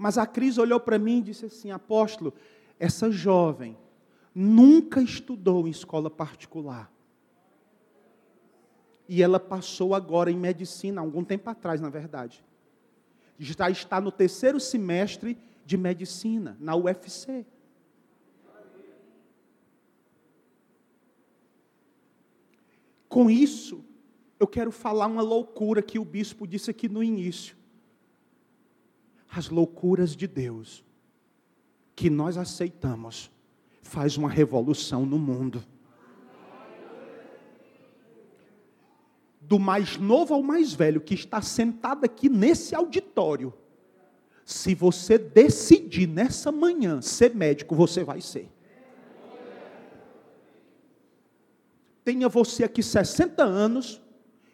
Mas 0.00 0.16
a 0.16 0.26
Cris 0.26 0.56
olhou 0.56 0.80
para 0.80 0.98
mim 0.98 1.18
e 1.18 1.24
disse 1.24 1.44
assim: 1.44 1.70
apóstolo, 1.70 2.32
essa 2.78 3.10
jovem 3.10 3.76
nunca 4.34 5.02
estudou 5.02 5.68
em 5.68 5.70
escola 5.70 6.08
particular. 6.08 6.90
E 9.06 9.22
ela 9.22 9.38
passou 9.38 9.94
agora 9.94 10.30
em 10.30 10.38
medicina, 10.38 11.02
algum 11.02 11.22
tempo 11.22 11.50
atrás, 11.50 11.82
na 11.82 11.90
verdade. 11.90 12.42
Já 13.38 13.68
está 13.68 14.00
no 14.00 14.10
terceiro 14.10 14.58
semestre 14.58 15.36
de 15.66 15.76
medicina 15.76 16.56
na 16.58 16.74
UFC. 16.74 17.44
Com 23.06 23.30
isso, 23.30 23.84
eu 24.38 24.46
quero 24.46 24.72
falar 24.72 25.08
uma 25.08 25.20
loucura 25.20 25.82
que 25.82 25.98
o 25.98 26.06
bispo 26.06 26.46
disse 26.46 26.70
aqui 26.70 26.88
no 26.88 27.02
início. 27.02 27.59
As 29.32 29.48
loucuras 29.48 30.16
de 30.16 30.26
Deus 30.26 30.84
que 31.94 32.10
nós 32.10 32.36
aceitamos 32.36 33.30
faz 33.82 34.16
uma 34.16 34.28
revolução 34.28 35.04
no 35.04 35.18
mundo. 35.18 35.62
Do 39.40 39.58
mais 39.58 39.96
novo 39.96 40.34
ao 40.34 40.42
mais 40.42 40.72
velho 40.72 41.00
que 41.00 41.14
está 41.14 41.42
sentado 41.42 42.04
aqui 42.04 42.28
nesse 42.28 42.74
auditório, 42.74 43.52
se 44.44 44.74
você 44.74 45.18
decidir 45.18 46.06
nessa 46.06 46.50
manhã 46.50 47.00
ser 47.00 47.34
médico, 47.34 47.74
você 47.74 48.02
vai 48.02 48.20
ser. 48.20 48.50
Tenha 52.04 52.28
você 52.28 52.64
aqui 52.64 52.82
60 52.82 53.42
anos 53.44 54.00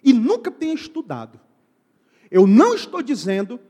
e 0.03 0.13
nunca 0.13 0.51
tenha 0.51 0.75
estudado. 0.75 1.41
Eu 2.31 2.47
não 2.47 2.75
estou 2.75 3.03
dizendo 3.03 3.61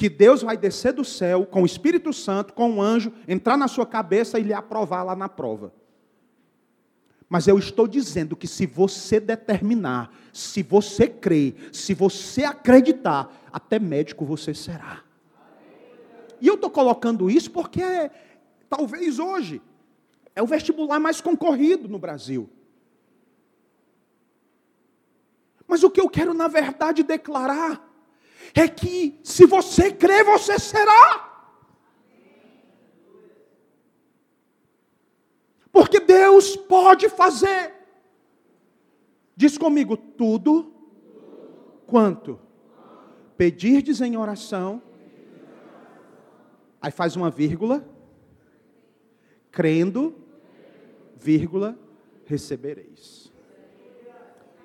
que 0.00 0.08
Deus 0.08 0.40
vai 0.40 0.56
descer 0.56 0.94
do 0.94 1.04
céu 1.04 1.44
com 1.44 1.62
o 1.62 1.66
Espírito 1.66 2.10
Santo, 2.10 2.54
com 2.54 2.70
um 2.70 2.80
anjo, 2.80 3.12
entrar 3.28 3.58
na 3.58 3.68
sua 3.68 3.84
cabeça 3.84 4.38
e 4.38 4.42
lhe 4.42 4.54
aprovar 4.54 5.02
lá 5.02 5.14
na 5.14 5.28
prova. 5.28 5.74
Mas 7.28 7.46
eu 7.46 7.58
estou 7.58 7.86
dizendo 7.86 8.34
que 8.34 8.46
se 8.46 8.64
você 8.64 9.20
determinar, 9.20 10.10
se 10.32 10.62
você 10.62 11.06
crer, 11.06 11.68
se 11.70 11.92
você 11.92 12.44
acreditar, 12.44 13.30
até 13.52 13.78
médico 13.78 14.24
você 14.24 14.54
será. 14.54 15.04
E 16.40 16.46
eu 16.46 16.54
estou 16.54 16.70
colocando 16.70 17.30
isso 17.30 17.50
porque 17.50 18.10
talvez 18.70 19.18
hoje 19.18 19.60
é 20.34 20.42
o 20.42 20.46
vestibular 20.46 20.98
mais 20.98 21.20
concorrido 21.20 21.90
no 21.90 21.98
Brasil. 21.98 22.48
Mas 25.68 25.82
o 25.82 25.90
que 25.90 26.00
eu 26.00 26.08
quero, 26.08 26.32
na 26.32 26.48
verdade, 26.48 27.02
declarar 27.02 27.89
é 28.54 28.68
que 28.68 29.20
se 29.22 29.46
você 29.46 29.92
crer, 29.92 30.24
você 30.24 30.58
será. 30.58 31.28
Porque 35.72 36.00
Deus 36.00 36.56
pode 36.56 37.08
fazer. 37.08 37.74
Diz 39.36 39.56
comigo, 39.56 39.96
tudo 39.96 40.74
quanto 41.86 42.38
pedirdes 43.36 44.00
em 44.00 44.16
oração, 44.16 44.82
Aí 46.80 46.90
faz 46.90 47.14
uma 47.14 47.30
vírgula. 47.30 47.86
Crendo, 49.50 50.14
vírgula, 51.16 51.78
recebereis. 52.24 53.29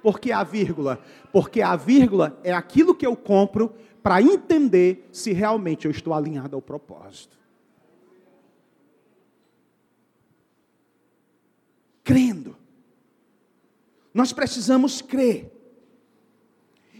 Por 0.06 0.20
que 0.20 0.32
a 0.32 0.44
vírgula? 0.44 1.02
Porque 1.34 1.64
a 1.64 1.76
vírgula 1.76 2.40
é 2.44 2.54
aquilo 2.54 2.94
que 2.94 3.08
eu 3.08 3.16
compro 3.16 3.74
para 4.04 4.22
entender 4.22 5.10
se 5.12 5.34
realmente 5.34 5.86
eu 5.86 5.92
estou 5.92 6.14
alinhado 6.14 6.56
ao 6.56 6.62
propósito. 6.62 7.36
Crendo. 12.04 12.56
Nós 14.14 14.32
precisamos 14.32 15.02
crer. 15.02 15.52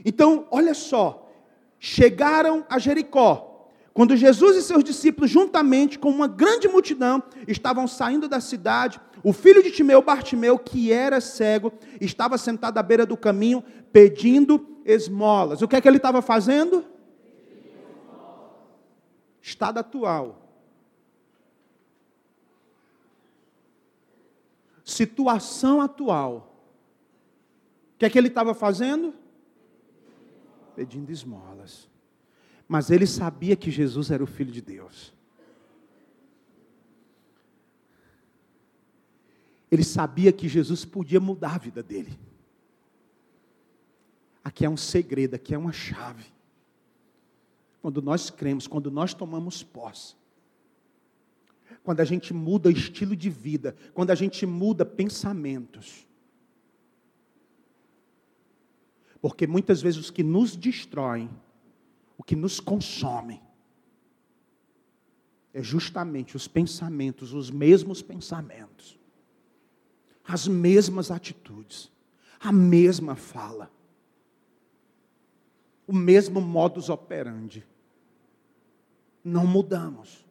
Então, 0.04 0.48
olha 0.50 0.74
só. 0.74 1.32
Chegaram 1.78 2.66
a 2.68 2.80
Jericó. 2.80 3.70
Quando 3.94 4.18
Jesus 4.18 4.58
e 4.58 4.64
seus 4.64 4.84
discípulos, 4.84 5.30
juntamente 5.30 6.00
com 6.00 6.10
uma 6.10 6.28
grande 6.28 6.68
multidão, 6.68 7.22
estavam 7.48 7.88
saindo 7.88 8.28
da 8.28 8.42
cidade, 8.42 9.00
o 9.26 9.34
filho 9.34 9.64
de 9.64 9.72
Timeu, 9.72 10.04
Bartimeu, 10.04 10.60
que 10.60 10.92
era 10.92 11.20
cego, 11.20 11.74
estava 12.00 12.38
sentado 12.38 12.78
à 12.78 12.84
beira 12.84 13.08
do 13.08 13.18
caminho 13.18 13.64
pedindo 13.92 14.80
esmolas. 14.86 15.64
O 15.64 15.68
que 15.68 15.76
é 15.76 15.82
que 15.82 15.88
ele 15.88 15.98
estava 15.98 16.22
fazendo? 16.22 16.86
Estado 19.42 19.80
atual. 19.80 20.48
Situação 24.84 25.82
atual. 25.82 26.62
O 27.96 27.98
que 27.98 28.06
é 28.06 28.10
que 28.12 28.20
ele 28.20 28.28
estava 28.28 28.54
fazendo? 28.54 29.12
Pedindo 30.76 31.12
esmolas. 31.12 31.90
Mas 32.68 32.92
ele 32.92 33.08
sabia 33.08 33.56
que 33.56 33.72
Jesus 33.72 34.12
era 34.12 34.24
o 34.24 34.28
Filho 34.28 34.52
de 34.52 34.62
Deus. 34.62 35.15
Ele 39.76 39.84
sabia 39.84 40.32
que 40.32 40.48
Jesus 40.48 40.86
podia 40.86 41.20
mudar 41.20 41.56
a 41.56 41.58
vida 41.58 41.84
dele. 41.84 42.18
Aqui 44.42 44.66
é 44.66 44.70
um 44.70 44.78
segredo, 44.78 45.36
aqui 45.36 45.54
é 45.54 45.58
uma 45.58 45.74
chave. 45.74 46.24
Quando 47.82 48.02
nós 48.02 48.30
cremos, 48.30 48.68
quando 48.68 48.90
nós 48.90 49.14
tomamos 49.14 49.64
posse. 49.64 50.16
quando 51.84 52.00
a 52.00 52.06
gente 52.06 52.34
muda 52.34 52.72
estilo 52.72 53.18
de 53.18 53.30
vida, 53.30 53.76
quando 53.94 54.12
a 54.12 54.16
gente 54.16 54.46
muda 54.46 54.86
pensamentos. 54.86 56.08
Porque 59.22 59.46
muitas 59.46 59.82
vezes 59.82 60.00
os 60.00 60.10
que 60.10 60.24
nos 60.24 60.56
destroem, 60.56 61.30
o 62.18 62.24
que 62.24 62.36
nos 62.36 62.62
consome, 62.62 63.42
é 65.54 65.62
justamente 65.62 66.38
os 66.38 66.48
pensamentos, 66.48 67.34
os 67.34 67.52
mesmos 67.52 68.02
pensamentos, 68.02 68.98
as 70.28 70.48
mesmas 70.48 71.12
atitudes, 71.12 71.92
a 72.40 72.52
mesma 72.52 73.16
fala, 73.16 73.72
o 75.88 75.94
mesmo 75.94 76.42
modus 76.42 76.90
operandi. 76.90 77.66
Não 79.24 79.46
mudamos, 79.46 80.26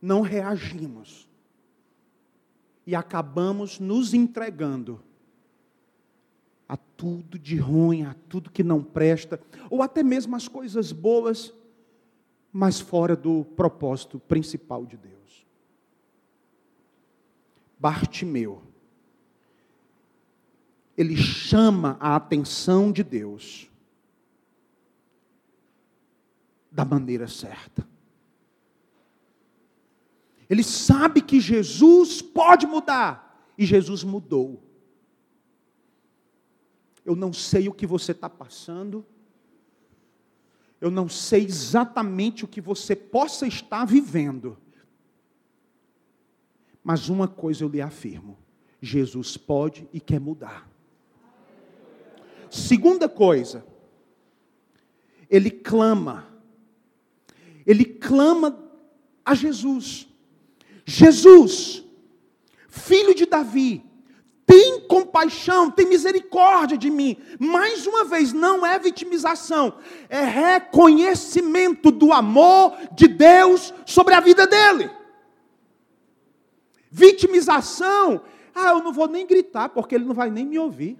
não 0.00 0.20
reagimos 0.20 1.28
e 2.86 2.94
acabamos 2.94 3.80
nos 3.80 4.12
entregando 4.12 5.00
a 6.68 6.76
tudo 6.76 7.38
de 7.38 7.56
ruim, 7.56 8.02
a 8.02 8.14
tudo 8.28 8.50
que 8.50 8.62
não 8.62 8.82
presta, 8.82 9.40
ou 9.70 9.82
até 9.82 10.02
mesmo 10.02 10.36
as 10.36 10.46
coisas 10.48 10.92
boas 10.92 11.52
mas 12.56 12.78
fora 12.78 13.16
do 13.16 13.44
propósito 13.56 14.20
principal 14.20 14.86
de 14.86 14.96
Deus. 14.96 15.23
Bartimeu, 17.78 18.62
ele 20.96 21.16
chama 21.16 21.96
a 22.00 22.16
atenção 22.16 22.92
de 22.92 23.02
Deus 23.02 23.68
da 26.70 26.84
maneira 26.84 27.28
certa. 27.28 27.86
Ele 30.48 30.62
sabe 30.62 31.20
que 31.20 31.40
Jesus 31.40 32.20
pode 32.20 32.66
mudar, 32.66 33.24
e 33.56 33.64
Jesus 33.64 34.04
mudou. 34.04 34.62
Eu 37.04 37.14
não 37.14 37.32
sei 37.32 37.68
o 37.68 37.72
que 37.72 37.86
você 37.86 38.12
está 38.12 38.28
passando, 38.28 39.04
eu 40.80 40.90
não 40.90 41.08
sei 41.08 41.44
exatamente 41.44 42.44
o 42.44 42.48
que 42.48 42.60
você 42.60 42.94
possa 42.96 43.46
estar 43.46 43.84
vivendo. 43.84 44.58
Mas 46.84 47.08
uma 47.08 47.26
coisa 47.26 47.64
eu 47.64 47.68
lhe 47.68 47.80
afirmo: 47.80 48.36
Jesus 48.80 49.38
pode 49.38 49.88
e 49.90 49.98
quer 49.98 50.20
mudar. 50.20 50.68
Segunda 52.50 53.08
coisa, 53.08 53.64
ele 55.30 55.50
clama. 55.50 56.28
Ele 57.66 57.86
clama 57.86 58.62
a 59.24 59.34
Jesus. 59.34 60.06
Jesus, 60.84 61.82
filho 62.68 63.14
de 63.14 63.24
Davi, 63.24 63.82
tem 64.44 64.82
compaixão, 64.82 65.70
tem 65.70 65.86
misericórdia 65.86 66.76
de 66.76 66.90
mim. 66.90 67.16
Mais 67.38 67.86
uma 67.86 68.04
vez, 68.04 68.34
não 68.34 68.66
é 68.66 68.78
vitimização, 68.78 69.78
é 70.10 70.22
reconhecimento 70.22 71.90
do 71.90 72.12
amor 72.12 72.76
de 72.92 73.08
Deus 73.08 73.72
sobre 73.86 74.12
a 74.12 74.20
vida 74.20 74.46
dele. 74.46 74.90
Vitimização, 76.96 78.22
ah, 78.54 78.68
eu 78.68 78.80
não 78.80 78.92
vou 78.92 79.08
nem 79.08 79.26
gritar, 79.26 79.68
porque 79.70 79.96
ele 79.96 80.04
não 80.04 80.14
vai 80.14 80.30
nem 80.30 80.46
me 80.46 80.56
ouvir. 80.60 80.96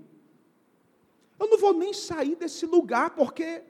Eu 1.38 1.48
não 1.48 1.56
vou 1.56 1.72
nem 1.72 1.94
sair 1.94 2.34
desse 2.34 2.66
lugar, 2.66 3.10
porque 3.10 3.62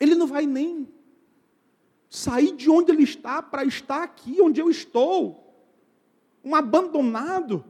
ele 0.00 0.14
não 0.14 0.26
vai 0.26 0.46
nem 0.46 0.88
sair 2.08 2.56
de 2.56 2.70
onde 2.70 2.90
ele 2.90 3.02
está 3.02 3.42
para 3.42 3.66
estar 3.66 4.02
aqui 4.02 4.40
onde 4.40 4.62
eu 4.62 4.70
estou. 4.70 5.54
Um 6.42 6.54
abandonado 6.54 7.66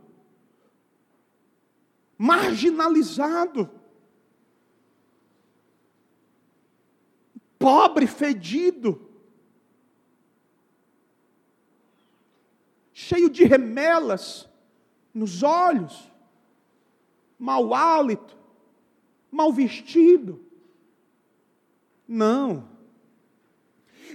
marginalizado, 2.17 3.69
pobre, 7.59 8.07
fedido, 8.07 9.10
cheio 13.11 13.29
de 13.29 13.44
remelas 13.44 14.49
nos 15.12 15.42
olhos, 15.42 16.09
mau 17.37 17.75
hálito, 17.75 18.38
mal 19.29 19.53
vestido. 19.53 20.44
Não. 22.07 22.68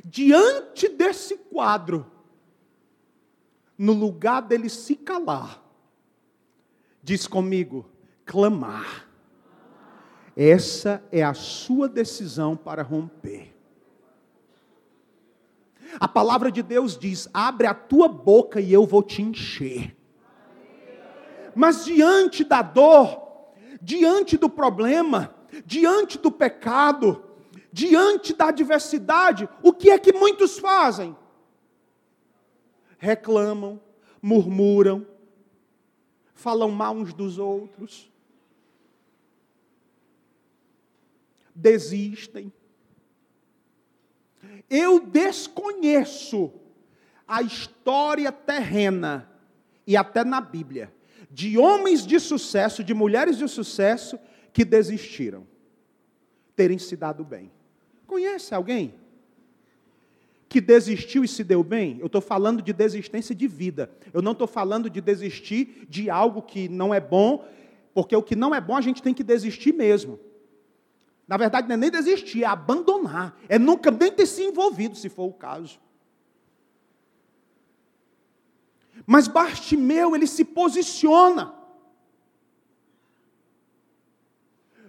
Diante 0.03 0.87
desse 0.87 1.37
quadro, 1.37 2.09
no 3.77 3.91
lugar 3.91 4.41
dele 4.41 4.69
se 4.69 4.95
calar, 4.95 5.61
diz 7.03 7.27
comigo: 7.27 7.89
clamar. 8.25 9.09
Essa 10.37 11.03
é 11.11 11.23
a 11.23 11.33
sua 11.33 11.87
decisão 11.87 12.57
para 12.57 12.83
romper. 12.83 13.54
A 15.99 16.07
palavra 16.07 16.51
de 16.51 16.61
Deus 16.61 16.97
diz: 16.97 17.27
abre 17.33 17.67
a 17.67 17.73
tua 17.73 18.07
boca 18.07 18.59
e 18.59 18.71
eu 18.71 18.85
vou 18.85 19.03
te 19.03 19.21
encher. 19.21 19.95
Mas 21.55 21.85
diante 21.85 22.43
da 22.43 22.61
dor, 22.61 23.53
diante 23.81 24.37
do 24.37 24.49
problema, 24.49 25.33
diante 25.65 26.17
do 26.17 26.31
pecado, 26.31 27.23
diante 27.71 28.33
da 28.33 28.47
adversidade, 28.47 29.47
o 29.61 29.71
que 29.71 29.89
é 29.89 29.97
que 29.97 30.11
muitos 30.11 30.59
fazem? 30.59 31.15
Reclamam, 32.97 33.79
murmuram, 34.21 35.05
falam 36.33 36.71
mal 36.71 36.95
uns 36.95 37.13
dos 37.13 37.37
outros, 37.37 38.11
desistem. 41.53 42.51
Eu 44.69 44.99
desconheço 44.99 46.51
a 47.27 47.41
história 47.41 48.31
terrena 48.31 49.29
e 49.85 49.95
até 49.97 50.23
na 50.23 50.39
Bíblia 50.39 50.93
de 51.29 51.57
homens 51.57 52.05
de 52.05 52.19
sucesso, 52.19 52.83
de 52.83 52.93
mulheres 52.93 53.37
de 53.37 53.47
sucesso 53.47 54.17
que 54.53 54.63
desistiram, 54.63 55.45
terem 56.55 56.77
se 56.77 56.95
dado 56.95 57.25
bem. 57.25 57.51
Conhece 58.07 58.55
alguém? 58.55 58.93
que 60.55 60.61
desistiu 60.61 61.21
e 61.21 61.27
se 61.27 61.43
deu 61.43 61.61
bem, 61.61 61.97
eu 61.99 62.05
estou 62.05 62.21
falando 62.21 62.61
de 62.61 62.71
desistência 62.71 63.35
de 63.35 63.45
vida. 63.45 63.89
Eu 64.13 64.21
não 64.21 64.31
estou 64.31 64.47
falando 64.47 64.89
de 64.89 65.01
desistir 65.01 65.85
de 65.89 66.09
algo 66.09 66.41
que 66.41 66.69
não 66.69 66.93
é 66.93 66.99
bom, 67.01 67.45
porque 67.93 68.15
o 68.15 68.23
que 68.23 68.37
não 68.37 68.55
é 68.55 68.61
bom 68.61 68.77
a 68.77 68.79
gente 68.79 69.03
tem 69.03 69.13
que 69.13 69.21
desistir 69.21 69.73
mesmo. 69.73 70.17
Na 71.27 71.37
verdade, 71.37 71.67
não 71.67 71.73
é 71.73 71.77
nem 71.77 71.89
desistir, 71.89 72.43
é 72.43 72.47
abandonar. 72.47 73.35
É 73.49 73.57
nunca 73.57 73.89
nem 73.89 74.11
ter 74.11 74.25
se 74.25 74.43
envolvido, 74.43 74.95
se 74.95 75.09
for 75.09 75.25
o 75.25 75.33
caso. 75.33 75.79
Mas 79.05 79.27
Bartimeu, 79.27 80.15
ele 80.15 80.27
se 80.27 80.45
posiciona. 80.45 81.53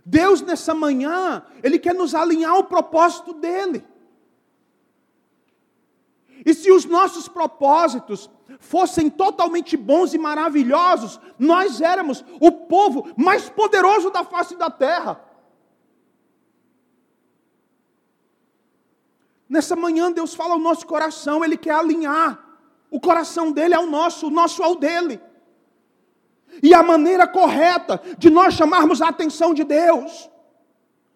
Deus, 0.09 0.41
nessa 0.41 0.73
manhã, 0.73 1.45
Ele 1.65 1.81
quer 1.81 1.93
nos 1.93 2.15
alinhar 2.15 2.53
ao 2.53 2.63
propósito 2.63 3.33
dEle. 3.35 3.85
E 6.45 6.55
se 6.55 6.71
os 6.71 6.85
nossos 6.85 7.27
propósitos 7.27 8.31
fossem 8.61 9.11
totalmente 9.11 9.77
bons 9.77 10.15
e 10.15 10.19
maravilhosos, 10.19 11.19
nós 11.37 11.81
éramos 11.81 12.25
o 12.41 12.53
povo 12.53 13.13
mais 13.17 13.51
poderoso 13.51 14.09
da 14.11 14.23
face 14.23 14.55
da 14.55 14.71
terra. 14.71 15.21
Nessa 19.49 19.77
manhã, 19.77 20.11
Deus 20.11 20.35
fala 20.35 20.55
ao 20.55 20.59
nosso 20.59 20.87
coração, 20.87 21.45
Ele 21.45 21.57
quer 21.57 21.75
alinhar 21.75 22.45
o 22.91 23.01
coração 23.01 23.53
dele 23.53 23.75
ao 23.75 23.87
nosso, 23.87 24.27
o 24.27 24.31
nosso 24.31 24.63
ao 24.63 24.77
dele. 24.77 25.21
E 26.63 26.75
a 26.75 26.83
maneira 26.83 27.27
correta 27.27 28.01
de 28.19 28.31
nós 28.31 28.55
chamarmos 28.55 29.03
a 29.03 29.09
atenção 29.09 29.53
de 29.53 29.65
Deus 29.65 30.31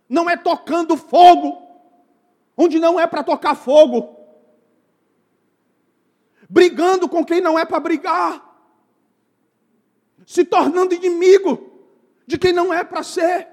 não 0.09 0.29
é 0.29 0.37
tocando 0.37 0.97
fogo, 0.97 1.63
onde 2.57 2.79
não 2.79 2.99
é 2.99 3.07
para 3.07 3.23
tocar 3.23 3.55
fogo, 3.55 4.17
brigando 6.49 7.09
com 7.09 7.25
quem 7.25 7.41
não 7.41 7.59
é 7.59 7.65
para 7.65 7.79
brigar, 7.79 8.45
se 10.27 10.45
tornando 10.45 10.95
inimigo 10.95 11.71
de 12.27 12.37
quem 12.37 12.53
não 12.53 12.75
é 12.75 12.83
para 12.83 13.03
ser. 13.03 13.49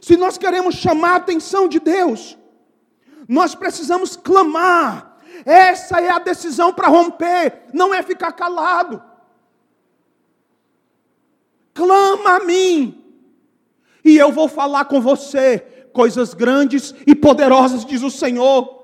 Se 0.00 0.16
nós 0.16 0.38
queremos 0.38 0.74
chamar 0.74 1.12
a 1.12 1.16
atenção 1.16 1.68
de 1.68 1.78
Deus, 1.78 2.38
nós 3.30 3.54
precisamos 3.54 4.16
clamar. 4.16 5.18
Essa 5.46 6.00
é 6.00 6.10
a 6.10 6.18
decisão 6.18 6.72
para 6.72 6.88
romper, 6.88 7.62
não 7.72 7.94
é 7.94 8.02
ficar 8.02 8.32
calado. 8.32 9.00
Clama 11.72 12.36
a 12.36 12.40
mim, 12.40 13.04
e 14.04 14.18
eu 14.18 14.32
vou 14.32 14.48
falar 14.48 14.86
com 14.86 15.00
você 15.00 15.60
coisas 15.92 16.34
grandes 16.34 16.92
e 17.06 17.14
poderosas, 17.14 17.84
diz 17.84 18.02
o 18.02 18.10
Senhor. 18.10 18.80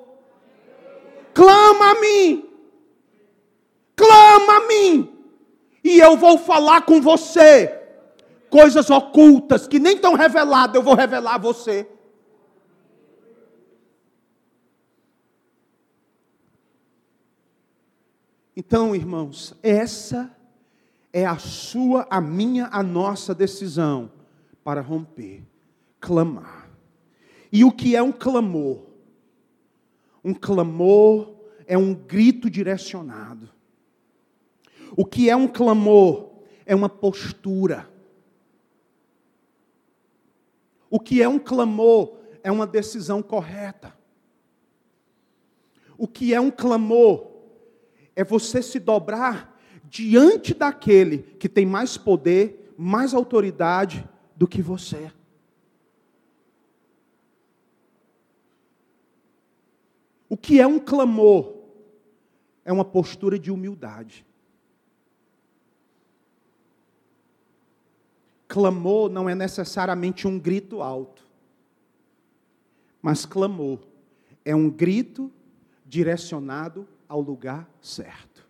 Clama 1.34 1.90
a 1.90 2.00
mim, 2.00 2.48
clama 3.96 4.58
a 4.58 4.68
mim, 4.68 5.12
e 5.82 5.98
eu 5.98 6.16
vou 6.16 6.38
falar 6.38 6.82
com 6.82 7.00
você. 7.00 7.72
Coisas 8.48 8.88
ocultas 8.90 9.66
que 9.66 9.80
nem 9.80 9.96
estão 9.96 10.14
reveladas, 10.14 10.76
eu 10.76 10.82
vou 10.82 10.94
revelar 10.94 11.34
a 11.34 11.38
você. 11.38 11.95
Então, 18.56 18.96
irmãos, 18.96 19.54
essa 19.62 20.34
é 21.12 21.26
a 21.26 21.36
sua, 21.36 22.06
a 22.08 22.22
minha, 22.22 22.68
a 22.72 22.82
nossa 22.82 23.34
decisão 23.34 24.10
para 24.64 24.80
romper, 24.80 25.44
clamar. 26.00 26.70
E 27.52 27.64
o 27.64 27.70
que 27.70 27.94
é 27.94 28.02
um 28.02 28.10
clamor? 28.10 28.86
Um 30.24 30.32
clamor 30.32 31.34
é 31.66 31.76
um 31.76 31.94
grito 31.94 32.48
direcionado. 32.48 33.50
O 34.96 35.04
que 35.04 35.28
é 35.28 35.36
um 35.36 35.46
clamor? 35.46 36.30
É 36.64 36.74
uma 36.74 36.88
postura. 36.88 37.88
O 40.88 40.98
que 40.98 41.20
é 41.20 41.28
um 41.28 41.38
clamor? 41.38 42.16
É 42.42 42.50
uma 42.50 42.66
decisão 42.66 43.22
correta. 43.22 43.94
O 45.98 46.08
que 46.08 46.32
é 46.32 46.40
um 46.40 46.50
clamor? 46.50 47.35
É 48.16 48.24
você 48.24 48.60
se 48.62 48.80
dobrar 48.80 49.56
diante 49.84 50.52
daquele 50.52 51.18
que 51.18 51.48
tem 51.48 51.64
mais 51.64 51.96
poder, 51.96 52.74
mais 52.76 53.14
autoridade 53.14 54.08
do 54.34 54.48
que 54.48 54.60
você. 54.60 55.12
O 60.28 60.36
que 60.36 60.60
é 60.60 60.66
um 60.66 60.78
clamor? 60.78 61.54
É 62.64 62.72
uma 62.72 62.84
postura 62.84 63.38
de 63.38 63.52
humildade. 63.52 64.26
Clamor 68.48 69.08
não 69.08 69.28
é 69.28 69.34
necessariamente 69.34 70.26
um 70.26 70.38
grito 70.38 70.80
alto, 70.80 71.26
mas 73.02 73.26
clamor 73.26 73.80
é 74.44 74.54
um 74.54 74.70
grito 74.70 75.30
direcionado 75.84 76.88
ao 77.08 77.20
lugar 77.20 77.68
certo. 77.80 78.46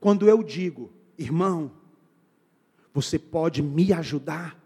Quando 0.00 0.28
eu 0.28 0.42
digo, 0.42 0.92
irmão, 1.18 1.72
você 2.92 3.18
pode 3.18 3.62
me 3.62 3.92
ajudar? 3.92 4.58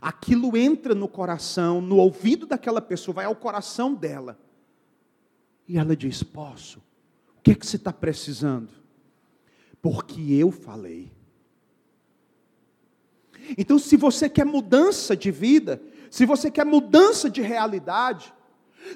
Aquilo 0.00 0.56
entra 0.56 0.94
no 0.94 1.08
coração, 1.08 1.80
no 1.80 1.96
ouvido 1.96 2.46
daquela 2.46 2.80
pessoa, 2.80 3.14
vai 3.14 3.24
ao 3.24 3.36
coração 3.36 3.94
dela. 3.94 4.38
E 5.66 5.78
ela 5.78 5.96
diz: 5.96 6.22
Posso. 6.22 6.78
O 7.38 7.42
que 7.42 7.52
é 7.52 7.54
que 7.54 7.66
você 7.66 7.76
está 7.76 7.92
precisando? 7.92 8.72
Porque 9.80 10.20
eu 10.20 10.50
falei. 10.50 11.12
Então, 13.56 13.78
se 13.78 13.96
você 13.96 14.28
quer 14.28 14.44
mudança 14.44 15.16
de 15.16 15.30
vida, 15.30 15.80
se 16.10 16.26
você 16.26 16.50
quer 16.50 16.64
mudança 16.64 17.30
de 17.30 17.40
realidade, 17.40 18.34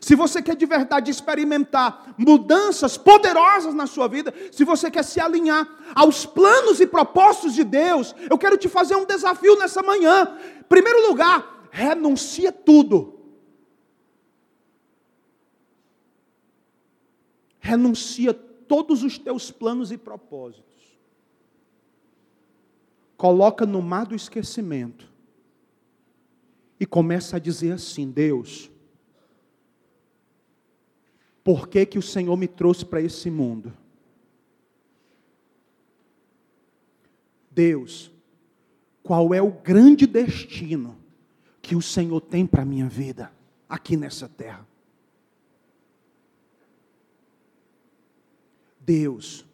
se 0.01 0.15
você 0.15 0.43
quer 0.43 0.55
de 0.55 0.67
verdade 0.67 1.11
experimentar 1.11 2.15
mudanças 2.17 2.97
poderosas 2.97 3.75
na 3.75 3.87
sua 3.87 4.07
vida, 4.07 4.33
se 4.53 4.65
você 4.65 4.91
quer 4.91 5.05
se 5.05 5.21
alinhar 5.21 5.69
aos 5.95 6.25
planos 6.25 6.81
e 6.81 6.87
propósitos 6.87 7.55
de 7.55 7.65
Deus, 7.65 8.15
eu 8.29 8.39
quero 8.39 8.57
te 8.57 8.69
fazer 8.69 8.95
um 8.95 9.05
desafio 9.05 9.59
nessa 9.59 9.83
manhã. 9.83 10.37
Em 10.61 10.65
primeiro 10.65 11.09
lugar, 11.09 11.69
renuncia 11.71 12.53
tudo. 12.53 13.19
Renuncia 17.59 18.33
todos 18.33 19.03
os 19.03 19.19
teus 19.19 19.51
planos 19.51 19.91
e 19.91 19.99
propósitos. 19.99 20.65
Coloca 23.17 23.67
no 23.67 23.83
mar 23.83 24.07
do 24.07 24.15
esquecimento. 24.15 25.11
E 26.79 26.87
começa 26.87 27.37
a 27.37 27.39
dizer 27.39 27.73
assim: 27.73 28.11
Deus, 28.11 28.70
por 31.43 31.69
que, 31.69 31.87
que 31.87 31.99
o 31.99 32.03
Senhor 32.03 32.37
me 32.37 32.47
trouxe 32.47 32.85
para 32.85 33.01
esse 33.01 33.31
mundo? 33.31 33.73
Deus, 37.51 38.13
qual 39.03 39.35
é 39.35 39.43
o 39.43 39.51
grande 39.51 40.07
destino 40.07 40.97
que 41.61 41.75
o 41.75 41.83
Senhor 41.83 42.21
tem 42.21 42.47
para 42.47 42.63
a 42.63 42.67
minha 42.67 42.89
vida 42.89 43.33
aqui 43.69 43.97
nessa 43.97 44.29
terra? 44.29 44.67
Deus, 48.79 49.45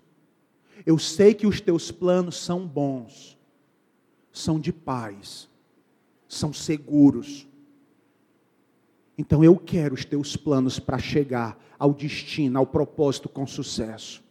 eu 0.84 0.98
sei 0.98 1.34
que 1.34 1.46
os 1.46 1.60
teus 1.60 1.90
planos 1.90 2.36
são 2.36 2.66
bons, 2.66 3.38
são 4.32 4.60
de 4.60 4.72
paz, 4.72 5.48
são 6.28 6.52
seguros. 6.52 7.46
Então 9.18 9.42
eu 9.42 9.56
quero 9.56 9.94
os 9.94 10.04
teus 10.04 10.36
planos 10.36 10.78
para 10.78 10.98
chegar 10.98 11.58
ao 11.78 11.92
destino, 11.94 12.58
ao 12.58 12.66
propósito 12.66 13.28
com 13.28 13.46
sucesso. 13.46 14.22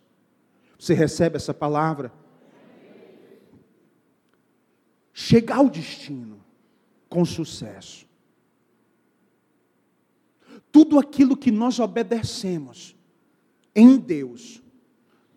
Você 0.78 0.94
recebe 0.94 1.38
essa 1.38 1.54
palavra? 1.54 2.12
Chegar 5.14 5.58
ao 5.58 5.70
destino 5.70 6.40
com 7.10 7.26
sucesso. 7.26 8.06
Tudo 10.72 11.00
aquilo 11.00 11.38
que 11.38 11.52
nós 11.52 11.80
obedecemos 11.80 12.96
em 13.74 13.98
Deus, 13.98 14.62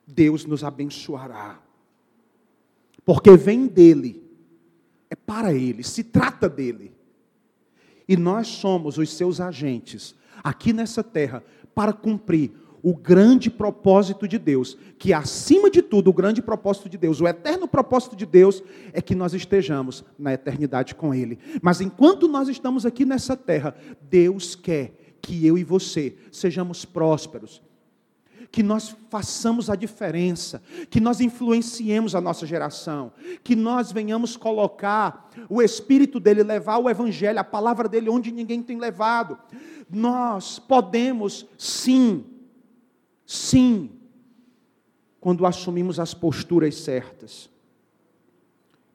Deus 0.07 0.45
nos 0.45 0.65
abençoará. 0.65 1.61
Porque 3.05 3.37
vem 3.37 3.67
dele, 3.67 4.23
é 5.09 5.15
para 5.15 5.55
ele, 5.55 5.83
se 5.83 6.05
trata 6.05 6.49
dele. 6.49 6.98
E 8.09 8.17
nós 8.17 8.49
somos 8.49 8.97
os 8.97 9.13
seus 9.13 9.41
agentes 9.41 10.15
aqui 10.43 10.73
nessa 10.73 11.05
terra 11.05 11.45
para 11.75 11.93
cumprir 11.93 12.53
o 12.83 12.95
grande 12.95 13.51
propósito 13.51 14.27
de 14.27 14.39
Deus, 14.39 14.79
que 14.99 15.13
acima 15.13 15.71
de 15.71 15.83
tudo, 15.83 16.11
o 16.11 16.13
grande 16.13 16.41
propósito 16.41 16.89
de 16.89 16.97
Deus, 16.97 17.21
o 17.21 17.27
eterno 17.27 17.67
propósito 17.67 18.17
de 18.17 18.25
Deus, 18.25 18.63
é 18.93 19.03
que 19.03 19.15
nós 19.15 19.35
estejamos 19.35 20.05
na 20.19 20.33
eternidade 20.33 20.95
com 20.95 21.15
Ele. 21.15 21.39
Mas 21.61 21.81
enquanto 21.81 22.29
nós 22.29 22.49
estamos 22.49 22.87
aqui 22.87 23.05
nessa 23.05 23.37
terra, 23.37 23.75
Deus 24.09 24.55
quer 24.55 24.93
que 25.21 25.47
eu 25.47 25.59
e 25.59 25.65
você 25.65 26.17
sejamos 26.31 26.85
prósperos, 26.85 27.61
que 28.51 28.63
nós 28.63 28.97
façamos 29.11 29.69
a 29.69 29.77
diferença, 29.77 30.63
que 30.89 31.01
nós 31.01 31.21
influenciemos 31.21 32.15
a 32.15 32.21
nossa 32.21 32.47
geração, 32.47 33.13
que 33.45 33.55
nós 33.55 33.93
venhamos 33.93 34.37
colocar 34.37 35.31
o 35.49 35.61
Espírito 35.61 36.19
dele, 36.19 36.43
levar 36.43 36.79
o 36.79 36.89
Evangelho, 36.89 37.39
a 37.39 37.45
palavra 37.45 37.89
dele 37.89 38.09
onde 38.09 38.33
ninguém 38.33 38.63
tem 38.63 38.79
levado. 38.79 39.39
Nós 39.91 40.59
podemos, 40.59 41.47
sim, 41.59 42.25
sim, 43.27 43.91
quando 45.21 45.45
assumimos 45.45 46.01
as 46.01 46.15
posturas 46.15 46.77
certas. 46.77 47.51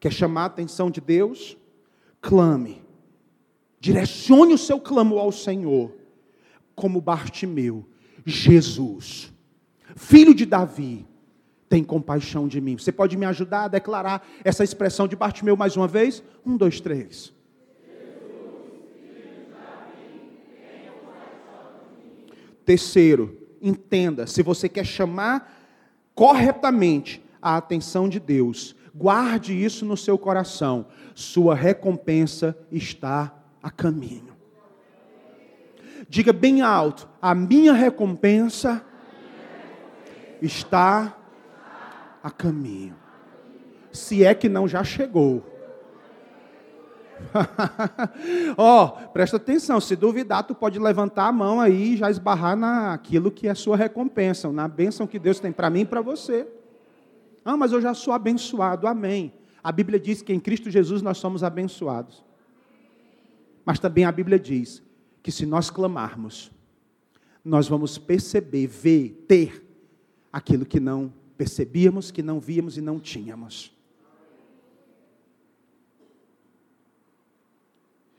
Quer 0.00 0.12
chamar 0.12 0.42
a 0.42 0.46
atenção 0.46 0.90
de 0.90 1.00
Deus? 1.00 1.56
Clame. 2.20 2.82
Direcione 3.78 4.54
o 4.54 4.58
seu 4.58 4.80
clamor 4.80 5.20
ao 5.20 5.32
Senhor, 5.32 5.92
como 6.74 7.00
Bartimeu. 7.00 7.86
Jesus 8.26 9.33
filho 9.94 10.34
de 10.34 10.44
Davi, 10.44 11.06
tem 11.68 11.82
compaixão 11.82 12.46
de 12.46 12.60
mim. 12.60 12.78
Você 12.78 12.92
pode 12.92 13.16
me 13.16 13.26
ajudar 13.26 13.64
a 13.64 13.68
declarar 13.68 14.26
essa 14.44 14.62
expressão 14.62 15.08
de 15.08 15.16
Bartimeu 15.16 15.56
mais 15.56 15.76
uma 15.76 15.88
vez? 15.88 16.22
Um, 16.44 16.56
dois, 16.56 16.80
três. 16.80 17.32
Terceiro, 22.64 23.36
entenda, 23.60 24.26
se 24.26 24.42
você 24.42 24.68
quer 24.68 24.86
chamar 24.86 25.52
corretamente 26.14 27.22
a 27.42 27.56
atenção 27.56 28.08
de 28.08 28.18
Deus, 28.18 28.74
guarde 28.94 29.52
isso 29.52 29.84
no 29.84 29.96
seu 29.96 30.16
coração. 30.16 30.86
Sua 31.14 31.54
recompensa 31.54 32.56
está 32.70 33.34
a 33.62 33.70
caminho. 33.70 34.34
Diga 36.08 36.32
bem 36.32 36.62
alto: 36.62 37.08
a 37.20 37.34
minha 37.34 37.72
recompensa 37.72 38.84
está 40.44 41.16
a 42.22 42.30
caminho. 42.30 42.96
Se 43.92 44.24
é 44.24 44.34
que 44.34 44.48
não 44.48 44.66
já 44.66 44.82
chegou. 44.82 45.44
Ó, 48.56 48.84
oh, 48.84 49.08
presta 49.10 49.36
atenção, 49.36 49.80
se 49.80 49.94
duvidar, 49.94 50.42
tu 50.42 50.54
pode 50.54 50.78
levantar 50.78 51.28
a 51.28 51.32
mão 51.32 51.60
aí 51.60 51.94
e 51.94 51.96
já 51.96 52.10
esbarrar 52.10 52.56
naquilo 52.56 53.30
que 53.30 53.46
é 53.46 53.54
sua 53.54 53.76
recompensa, 53.76 54.50
na 54.50 54.66
bênção 54.66 55.06
que 55.06 55.18
Deus 55.18 55.38
tem 55.38 55.52
para 55.52 55.70
mim 55.70 55.80
e 55.80 55.86
para 55.86 56.00
você. 56.00 56.46
Ah, 57.44 57.56
mas 57.56 57.72
eu 57.72 57.80
já 57.80 57.94
sou 57.94 58.12
abençoado, 58.12 58.86
amém. 58.86 59.32
A 59.62 59.70
Bíblia 59.70 59.98
diz 59.98 60.22
que 60.22 60.32
em 60.32 60.40
Cristo 60.40 60.70
Jesus 60.70 61.02
nós 61.02 61.18
somos 61.18 61.44
abençoados. 61.44 62.24
Mas 63.64 63.78
também 63.78 64.04
a 64.04 64.12
Bíblia 64.12 64.38
diz 64.38 64.82
que 65.22 65.30
se 65.32 65.46
nós 65.46 65.70
clamarmos, 65.70 66.50
nós 67.44 67.68
vamos 67.68 67.96
perceber, 67.96 68.66
ver, 68.66 69.24
ter 69.28 69.63
aquilo 70.34 70.66
que 70.66 70.80
não 70.80 71.14
percebíamos, 71.38 72.10
que 72.10 72.20
não 72.20 72.40
víamos 72.40 72.76
e 72.76 72.80
não 72.80 72.98
tínhamos. 72.98 73.72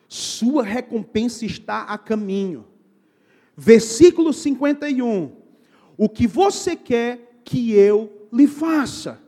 Sua 0.07 0.63
recompensa 0.63 1.45
está 1.45 1.81
a 1.83 1.97
caminho. 1.97 2.65
Versículo 3.53 4.31
51. 4.31 5.35
O 5.97 6.07
que 6.07 6.25
você 6.25 6.73
quer 6.73 7.41
que 7.43 7.73
eu 7.73 8.29
lhe 8.31 8.47
faça? 8.47 9.21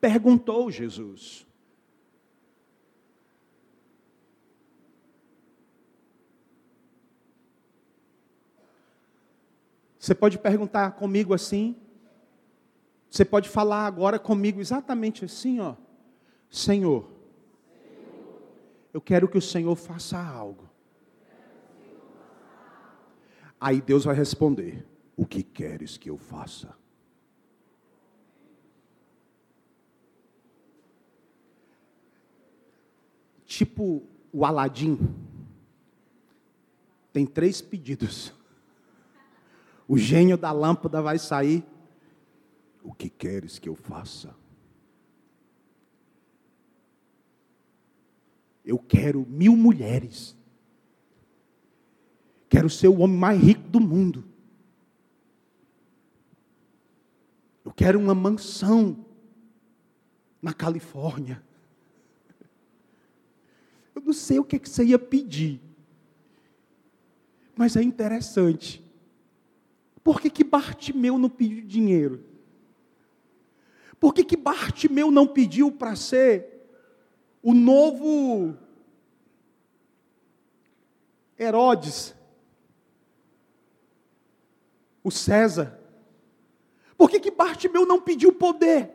Perguntou 0.00 0.72
Jesus. 0.72 1.46
Você 10.10 10.14
pode 10.16 10.38
perguntar 10.38 10.90
comigo 10.96 11.32
assim? 11.32 11.76
Você 13.08 13.24
pode 13.24 13.48
falar 13.48 13.86
agora 13.86 14.18
comigo 14.18 14.60
exatamente 14.60 15.24
assim, 15.24 15.60
ó. 15.60 15.76
Senhor, 16.50 17.08
eu 18.92 19.00
quero 19.00 19.28
que 19.28 19.38
o 19.38 19.40
Senhor 19.40 19.76
faça 19.76 20.20
algo. 20.20 20.68
Aí 23.60 23.80
Deus 23.80 24.04
vai 24.04 24.16
responder: 24.16 24.84
O 25.16 25.24
que 25.24 25.44
queres 25.44 25.96
que 25.96 26.10
eu 26.10 26.18
faça? 26.18 26.76
Tipo 33.46 34.02
o 34.32 34.44
Aladim. 34.44 34.98
Tem 37.12 37.24
três 37.24 37.60
pedidos. 37.60 38.39
O 39.90 39.98
gênio 39.98 40.38
da 40.38 40.52
lâmpada 40.52 41.02
vai 41.02 41.18
sair. 41.18 41.64
O 42.80 42.94
que 42.94 43.10
queres 43.10 43.58
que 43.58 43.68
eu 43.68 43.74
faça? 43.74 44.32
Eu 48.64 48.78
quero 48.78 49.26
mil 49.28 49.56
mulheres. 49.56 50.36
Quero 52.48 52.70
ser 52.70 52.86
o 52.86 53.00
homem 53.00 53.16
mais 53.16 53.42
rico 53.42 53.68
do 53.68 53.80
mundo. 53.80 54.24
Eu 57.64 57.72
quero 57.72 57.98
uma 57.98 58.14
mansão 58.14 59.04
na 60.40 60.54
Califórnia. 60.54 61.42
Eu 63.92 64.02
não 64.02 64.12
sei 64.12 64.38
o 64.38 64.44
que, 64.44 64.54
é 64.54 64.58
que 64.60 64.70
você 64.70 64.84
ia 64.84 65.00
pedir. 65.00 65.60
Mas 67.56 67.74
é 67.74 67.82
interessante. 67.82 68.88
Por 70.02 70.20
que, 70.20 70.30
que 70.30 70.44
Bartimeu 70.44 71.18
não 71.18 71.28
pediu 71.28 71.62
dinheiro? 71.62 72.24
Por 73.98 74.14
que, 74.14 74.24
que 74.24 74.36
Bartimeu 74.36 75.10
não 75.10 75.26
pediu 75.26 75.70
para 75.70 75.94
ser 75.94 76.66
o 77.42 77.52
novo 77.52 78.56
Herodes? 81.38 82.14
o 85.02 85.10
César. 85.10 85.78
Por 86.96 87.10
que, 87.10 87.18
que 87.18 87.30
Bartimeu 87.30 87.86
não 87.86 88.00
pediu 88.00 88.32
poder? 88.32 88.90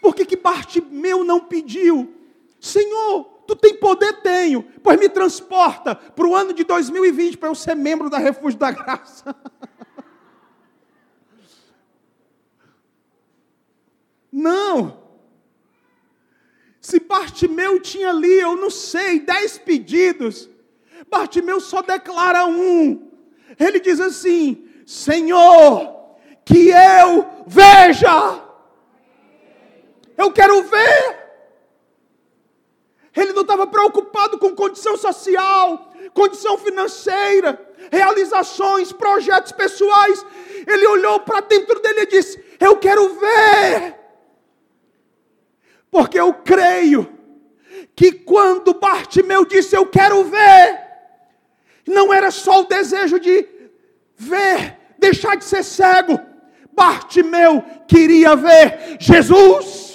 Por 0.00 0.14
que, 0.14 0.24
que 0.24 0.36
Bartimeu 0.36 1.22
não 1.24 1.40
pediu? 1.40 2.14
Senhor, 2.58 3.29
tu 3.50 3.56
tem 3.56 3.74
poder? 3.74 4.20
Tenho. 4.20 4.62
Pois 4.82 4.98
me 4.98 5.08
transporta 5.08 5.94
para 5.94 6.26
o 6.26 6.34
ano 6.36 6.52
de 6.52 6.64
2020 6.64 7.38
para 7.38 7.48
eu 7.48 7.54
ser 7.54 7.74
membro 7.74 8.08
da 8.08 8.18
Refúgio 8.18 8.58
da 8.58 8.70
Graça. 8.70 9.34
Não. 14.30 15.00
Se 16.80 17.00
Bartimeu 17.00 17.80
tinha 17.80 18.10
ali, 18.10 18.40
eu 18.40 18.56
não 18.56 18.70
sei, 18.70 19.20
dez 19.20 19.58
pedidos, 19.58 20.48
Bartimeu 21.10 21.60
só 21.60 21.82
declara 21.82 22.46
um. 22.46 23.10
Ele 23.58 23.80
diz 23.80 24.00
assim: 24.00 24.66
Senhor, 24.86 26.16
que 26.44 26.68
eu 26.68 27.44
veja. 27.46 28.40
Eu 30.16 30.32
quero 30.32 30.62
ver. 30.62 31.29
Ele 33.16 33.32
não 33.32 33.42
estava 33.42 33.66
preocupado 33.66 34.38
com 34.38 34.54
condição 34.54 34.96
social, 34.96 35.92
condição 36.14 36.56
financeira, 36.58 37.60
realizações, 37.90 38.92
projetos 38.92 39.52
pessoais. 39.52 40.24
Ele 40.66 40.86
olhou 40.86 41.20
para 41.20 41.40
dentro 41.40 41.80
dele 41.80 42.02
e 42.02 42.06
disse: 42.06 42.42
Eu 42.58 42.76
quero 42.76 43.08
ver. 43.14 43.96
Porque 45.90 46.20
eu 46.20 46.32
creio 46.34 47.12
que 47.96 48.12
quando 48.12 48.74
Bartimeu 48.74 49.44
disse: 49.44 49.76
Eu 49.76 49.86
quero 49.86 50.22
ver, 50.24 50.80
não 51.86 52.14
era 52.14 52.30
só 52.30 52.60
o 52.60 52.66
desejo 52.66 53.18
de 53.18 53.46
ver, 54.16 54.78
deixar 54.98 55.36
de 55.36 55.44
ser 55.44 55.64
cego. 55.64 56.18
Bartimeu 56.72 57.62
queria 57.88 58.36
ver 58.36 58.96
Jesus. 59.00 59.89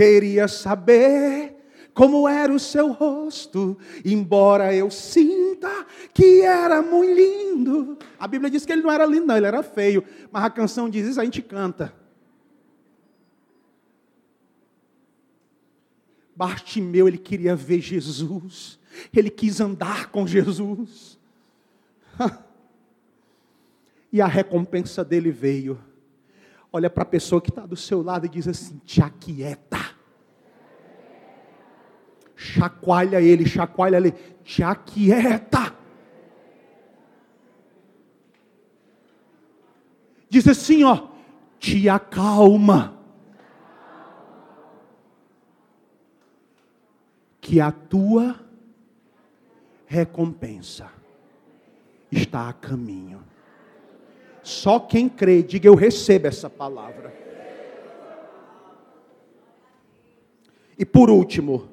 Queria 0.00 0.48
saber 0.48 1.54
como 1.92 2.26
era 2.26 2.50
o 2.50 2.58
seu 2.58 2.90
rosto, 2.90 3.76
embora 4.02 4.74
eu 4.74 4.90
sinta 4.90 5.86
que 6.14 6.40
era 6.40 6.80
muito 6.80 7.12
lindo. 7.12 7.98
A 8.18 8.26
Bíblia 8.26 8.50
diz 8.50 8.64
que 8.64 8.72
ele 8.72 8.80
não 8.80 8.90
era 8.90 9.04
lindo, 9.04 9.26
não, 9.26 9.36
ele 9.36 9.44
era 9.44 9.62
feio. 9.62 10.02
Mas 10.32 10.44
a 10.44 10.48
canção 10.48 10.88
diz 10.88 11.06
isso, 11.06 11.20
a 11.20 11.24
gente 11.26 11.42
canta. 11.42 11.94
Bartimeu, 16.34 17.06
ele 17.06 17.18
queria 17.18 17.54
ver 17.54 17.82
Jesus, 17.82 18.78
ele 19.14 19.28
quis 19.28 19.60
andar 19.60 20.10
com 20.10 20.26
Jesus. 20.26 21.18
E 24.12 24.20
a 24.20 24.26
recompensa 24.26 25.04
dele 25.04 25.30
veio. 25.30 25.78
Olha 26.72 26.88
para 26.88 27.02
a 27.02 27.06
pessoa 27.06 27.40
que 27.40 27.50
está 27.50 27.66
do 27.66 27.76
seu 27.76 28.02
lado 28.02 28.26
e 28.26 28.28
diz 28.28 28.46
assim: 28.46 28.78
te 28.84 29.02
aquieta. 29.02 29.78
Chacoalha 32.36 33.20
ele, 33.20 33.46
chacoalha 33.46 33.96
ele, 33.96 34.12
te 34.42 34.62
aquieta. 34.62 35.74
Diz 40.28 40.46
assim, 40.46 40.84
ó, 40.84 41.08
te 41.58 41.88
acalma. 41.88 43.00
que 47.50 47.60
a 47.60 47.72
tua 47.72 48.38
recompensa 49.86 50.88
está 52.12 52.48
a 52.48 52.52
caminho. 52.52 53.24
Só 54.50 54.80
quem 54.80 55.08
crê, 55.08 55.44
diga 55.44 55.68
eu 55.68 55.76
recebo 55.76 56.26
essa 56.26 56.50
palavra. 56.50 57.14
E 60.76 60.84
por 60.84 61.08
último, 61.08 61.68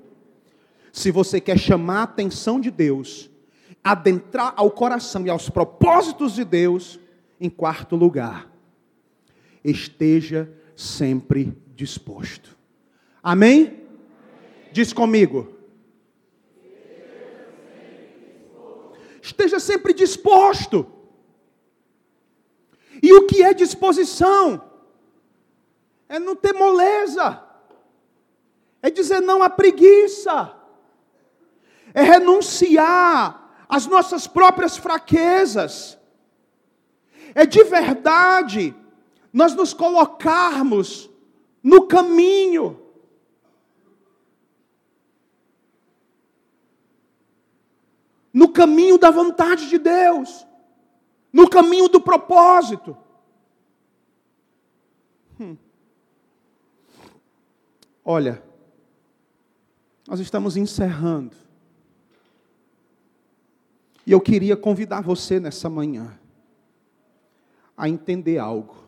se 0.91 1.09
você 1.09 1.41
quer 1.41 1.57
chamar 1.57 2.01
a 2.01 2.03
atenção 2.03 2.61
de 2.61 2.69
Deus, 2.69 3.31
adentrar 3.83 4.53
ao 4.55 4.69
coração 4.69 5.25
e 5.25 5.29
aos 5.29 5.49
propósitos 5.49 6.35
de 6.35 6.45
Deus, 6.45 6.99
em 7.41 7.49
quarto 7.49 7.95
lugar, 7.95 8.47
esteja 9.63 10.47
sempre 10.75 11.57
disposto. 11.75 12.55
Amém? 13.23 13.87
Diz 14.71 14.93
comigo. 14.93 15.51
Esteja 19.19 19.59
sempre 19.59 19.95
disposto. 19.95 20.96
E 23.01 23.13
o 23.13 23.27
que 23.27 23.43
é 23.43 23.53
disposição? 23.53 24.63
É 26.09 26.19
não 26.19 26.35
ter 26.35 26.53
moleza. 26.53 27.43
É 28.81 28.89
dizer 28.89 29.21
não 29.21 29.43
à 29.43 29.49
preguiça. 29.49 30.53
É 31.93 32.01
renunciar 32.01 33.65
às 33.67 33.85
nossas 33.85 34.27
próprias 34.27 34.77
fraquezas. 34.77 35.97
É 37.35 37.45
de 37.45 37.63
verdade 37.63 38.75
nós 39.31 39.53
nos 39.53 39.73
colocarmos 39.73 41.09
no 41.61 41.87
caminho 41.87 42.87
no 48.37 48.49
caminho 48.49 48.99
da 48.99 49.09
vontade 49.09 49.67
de 49.67 49.79
Deus, 49.79 50.45
no 51.37 51.47
caminho 51.47 51.87
do 51.87 52.01
propósito. 52.01 52.97
Hum. 55.39 55.55
Olha, 58.03 58.41
nós 60.07 60.19
estamos 60.19 60.57
encerrando. 60.57 61.37
E 64.03 64.11
eu 64.11 64.19
queria 64.19 64.57
convidar 64.57 65.01
você 65.01 65.39
nessa 65.39 65.69
manhã 65.69 66.19
a 67.77 67.87
entender 67.87 68.39
algo. 68.39 68.87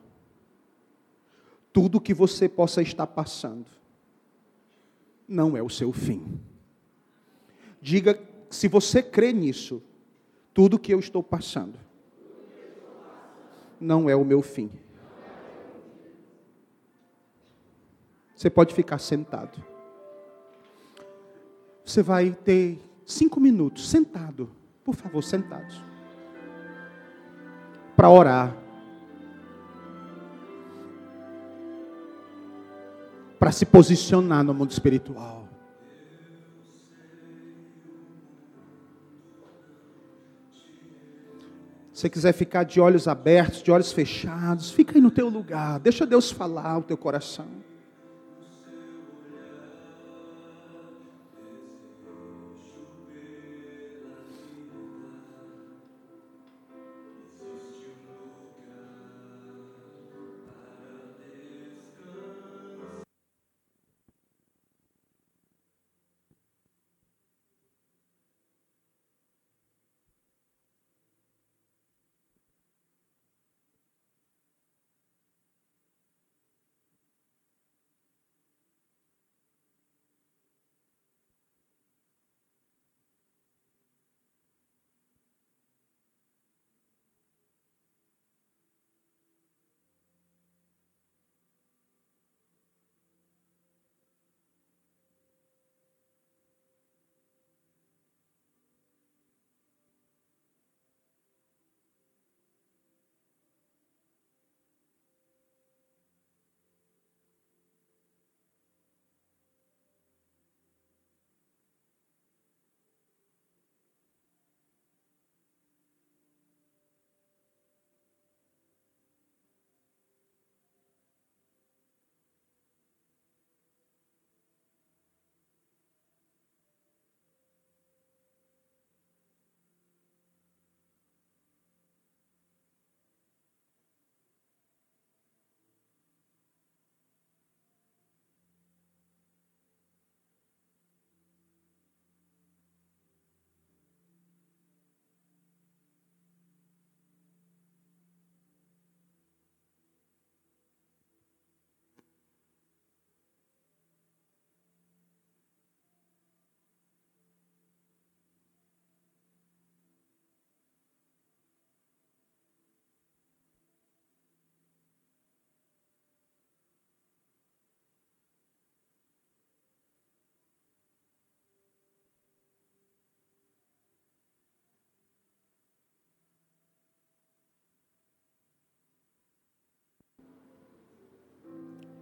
Tudo 1.71 2.01
que 2.01 2.15
você 2.15 2.49
possa 2.49 2.81
estar 2.81 3.05
passando 3.05 3.67
não 5.27 5.55
é 5.55 5.61
o 5.61 5.69
seu 5.69 5.93
fim. 5.93 6.41
Diga, 7.79 8.19
se 8.49 8.67
você 8.67 9.03
crê 9.03 9.31
nisso, 9.31 9.83
tudo 10.51 10.79
que 10.79 10.91
eu 10.91 10.99
estou 10.99 11.21
passando 11.21 11.88
não 13.79 14.09
é 14.09 14.15
o 14.15 14.23
meu 14.23 14.41
fim. 14.41 14.71
Você 18.35 18.49
pode 18.49 18.73
ficar 18.73 18.99
sentado. 18.99 19.61
Você 21.83 22.01
vai 22.01 22.31
ter 22.31 22.79
cinco 23.05 23.39
minutos 23.39 23.89
sentado 23.89 24.59
por 24.89 24.95
favor, 24.95 25.23
sentados. 25.23 25.83
Para 27.95 28.09
orar. 28.09 28.55
Para 33.37 33.51
se 33.51 33.65
posicionar 33.65 34.43
no 34.43 34.53
mundo 34.53 34.71
espiritual. 34.71 35.48
Você 41.99 42.09
quiser 42.09 42.31
ficar 42.31 42.63
de 42.63 42.79
olhos 42.79 43.09
abertos, 43.09 43.61
de 43.61 43.69
olhos 43.71 43.91
fechados, 43.91 44.71
fica 44.71 44.97
aí 44.97 45.01
no 45.01 45.11
teu 45.11 45.27
lugar. 45.27 45.79
Deixa 45.79 46.05
Deus 46.05 46.31
falar 46.31 46.77
o 46.77 46.81
teu 46.81 46.95
coração. 46.95 47.47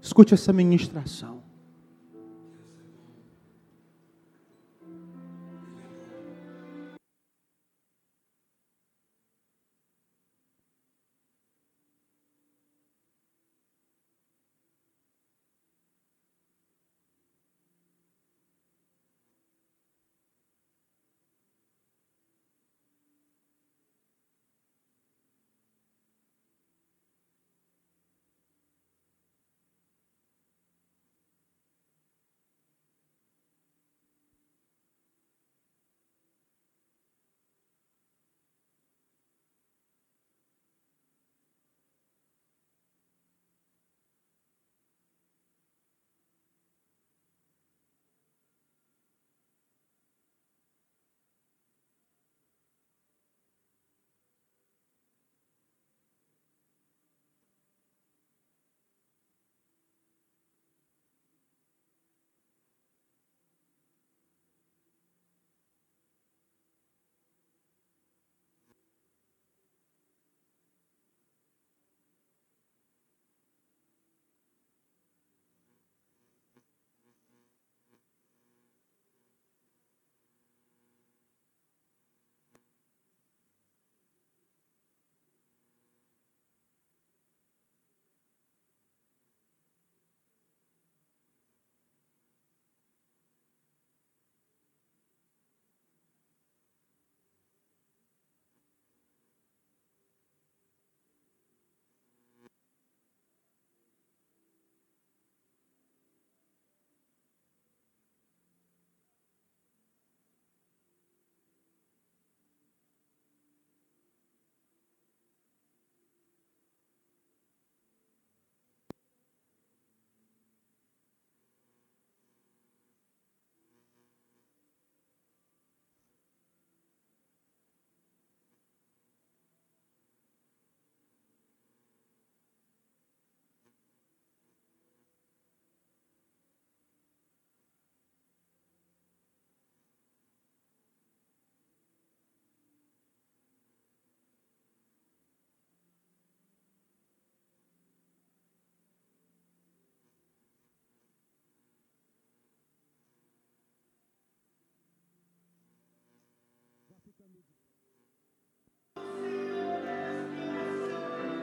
Escute 0.02 0.34
essa 0.34 0.54
ministração. 0.54 1.47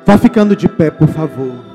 Vá 0.07 0.19
ficando 0.19 0.55
de 0.55 0.69
pé, 0.69 0.91
por 0.91 1.09
favor. 1.09 1.75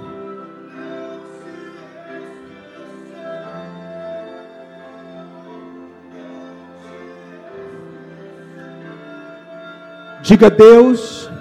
Diga 10.22 10.50
Deus, 10.50 11.32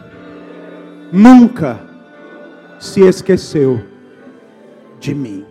nunca 1.13 1.79
se 2.79 3.03
esqueceu 3.03 3.85
de 4.99 5.15
mim. 5.15 5.48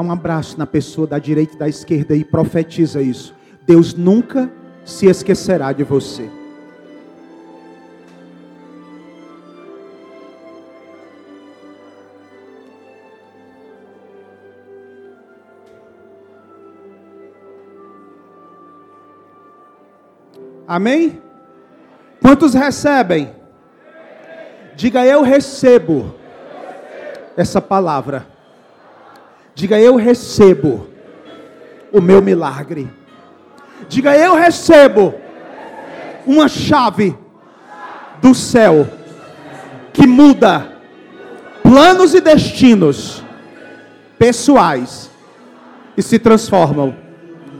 Dá 0.00 0.04
um 0.06 0.10
abraço 0.10 0.58
na 0.58 0.66
pessoa 0.66 1.06
da 1.06 1.18
direita 1.18 1.56
e 1.56 1.58
da 1.58 1.68
esquerda 1.68 2.16
e 2.16 2.24
profetiza 2.24 3.02
isso. 3.02 3.34
Deus 3.66 3.92
nunca 3.92 4.50
se 4.82 5.04
esquecerá 5.04 5.74
de 5.74 5.84
você. 5.84 6.26
Amém? 20.66 21.20
Quantos 22.22 22.54
recebem? 22.54 23.34
Diga 24.74 25.04
eu 25.04 25.20
recebo 25.20 26.14
essa 27.36 27.60
palavra. 27.60 28.39
Diga 29.60 29.78
eu 29.78 29.96
recebo 29.96 30.86
o 31.92 32.00
meu 32.00 32.22
milagre. 32.22 32.90
Diga 33.90 34.16
eu 34.16 34.34
recebo 34.34 35.12
uma 36.26 36.48
chave 36.48 37.14
do 38.22 38.34
céu 38.34 38.88
que 39.92 40.06
muda 40.06 40.66
planos 41.62 42.14
e 42.14 42.22
destinos 42.22 43.22
pessoais 44.18 45.10
e 45.94 46.02
se 46.02 46.18
transformam 46.18 46.96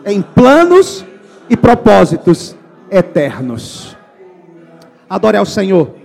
em 0.06 0.22
planos 0.22 1.04
e 1.50 1.56
propósitos 1.56 2.56
eternos. 2.90 3.94
Adore 5.06 5.36
ao 5.36 5.44
Senhor. 5.44 5.99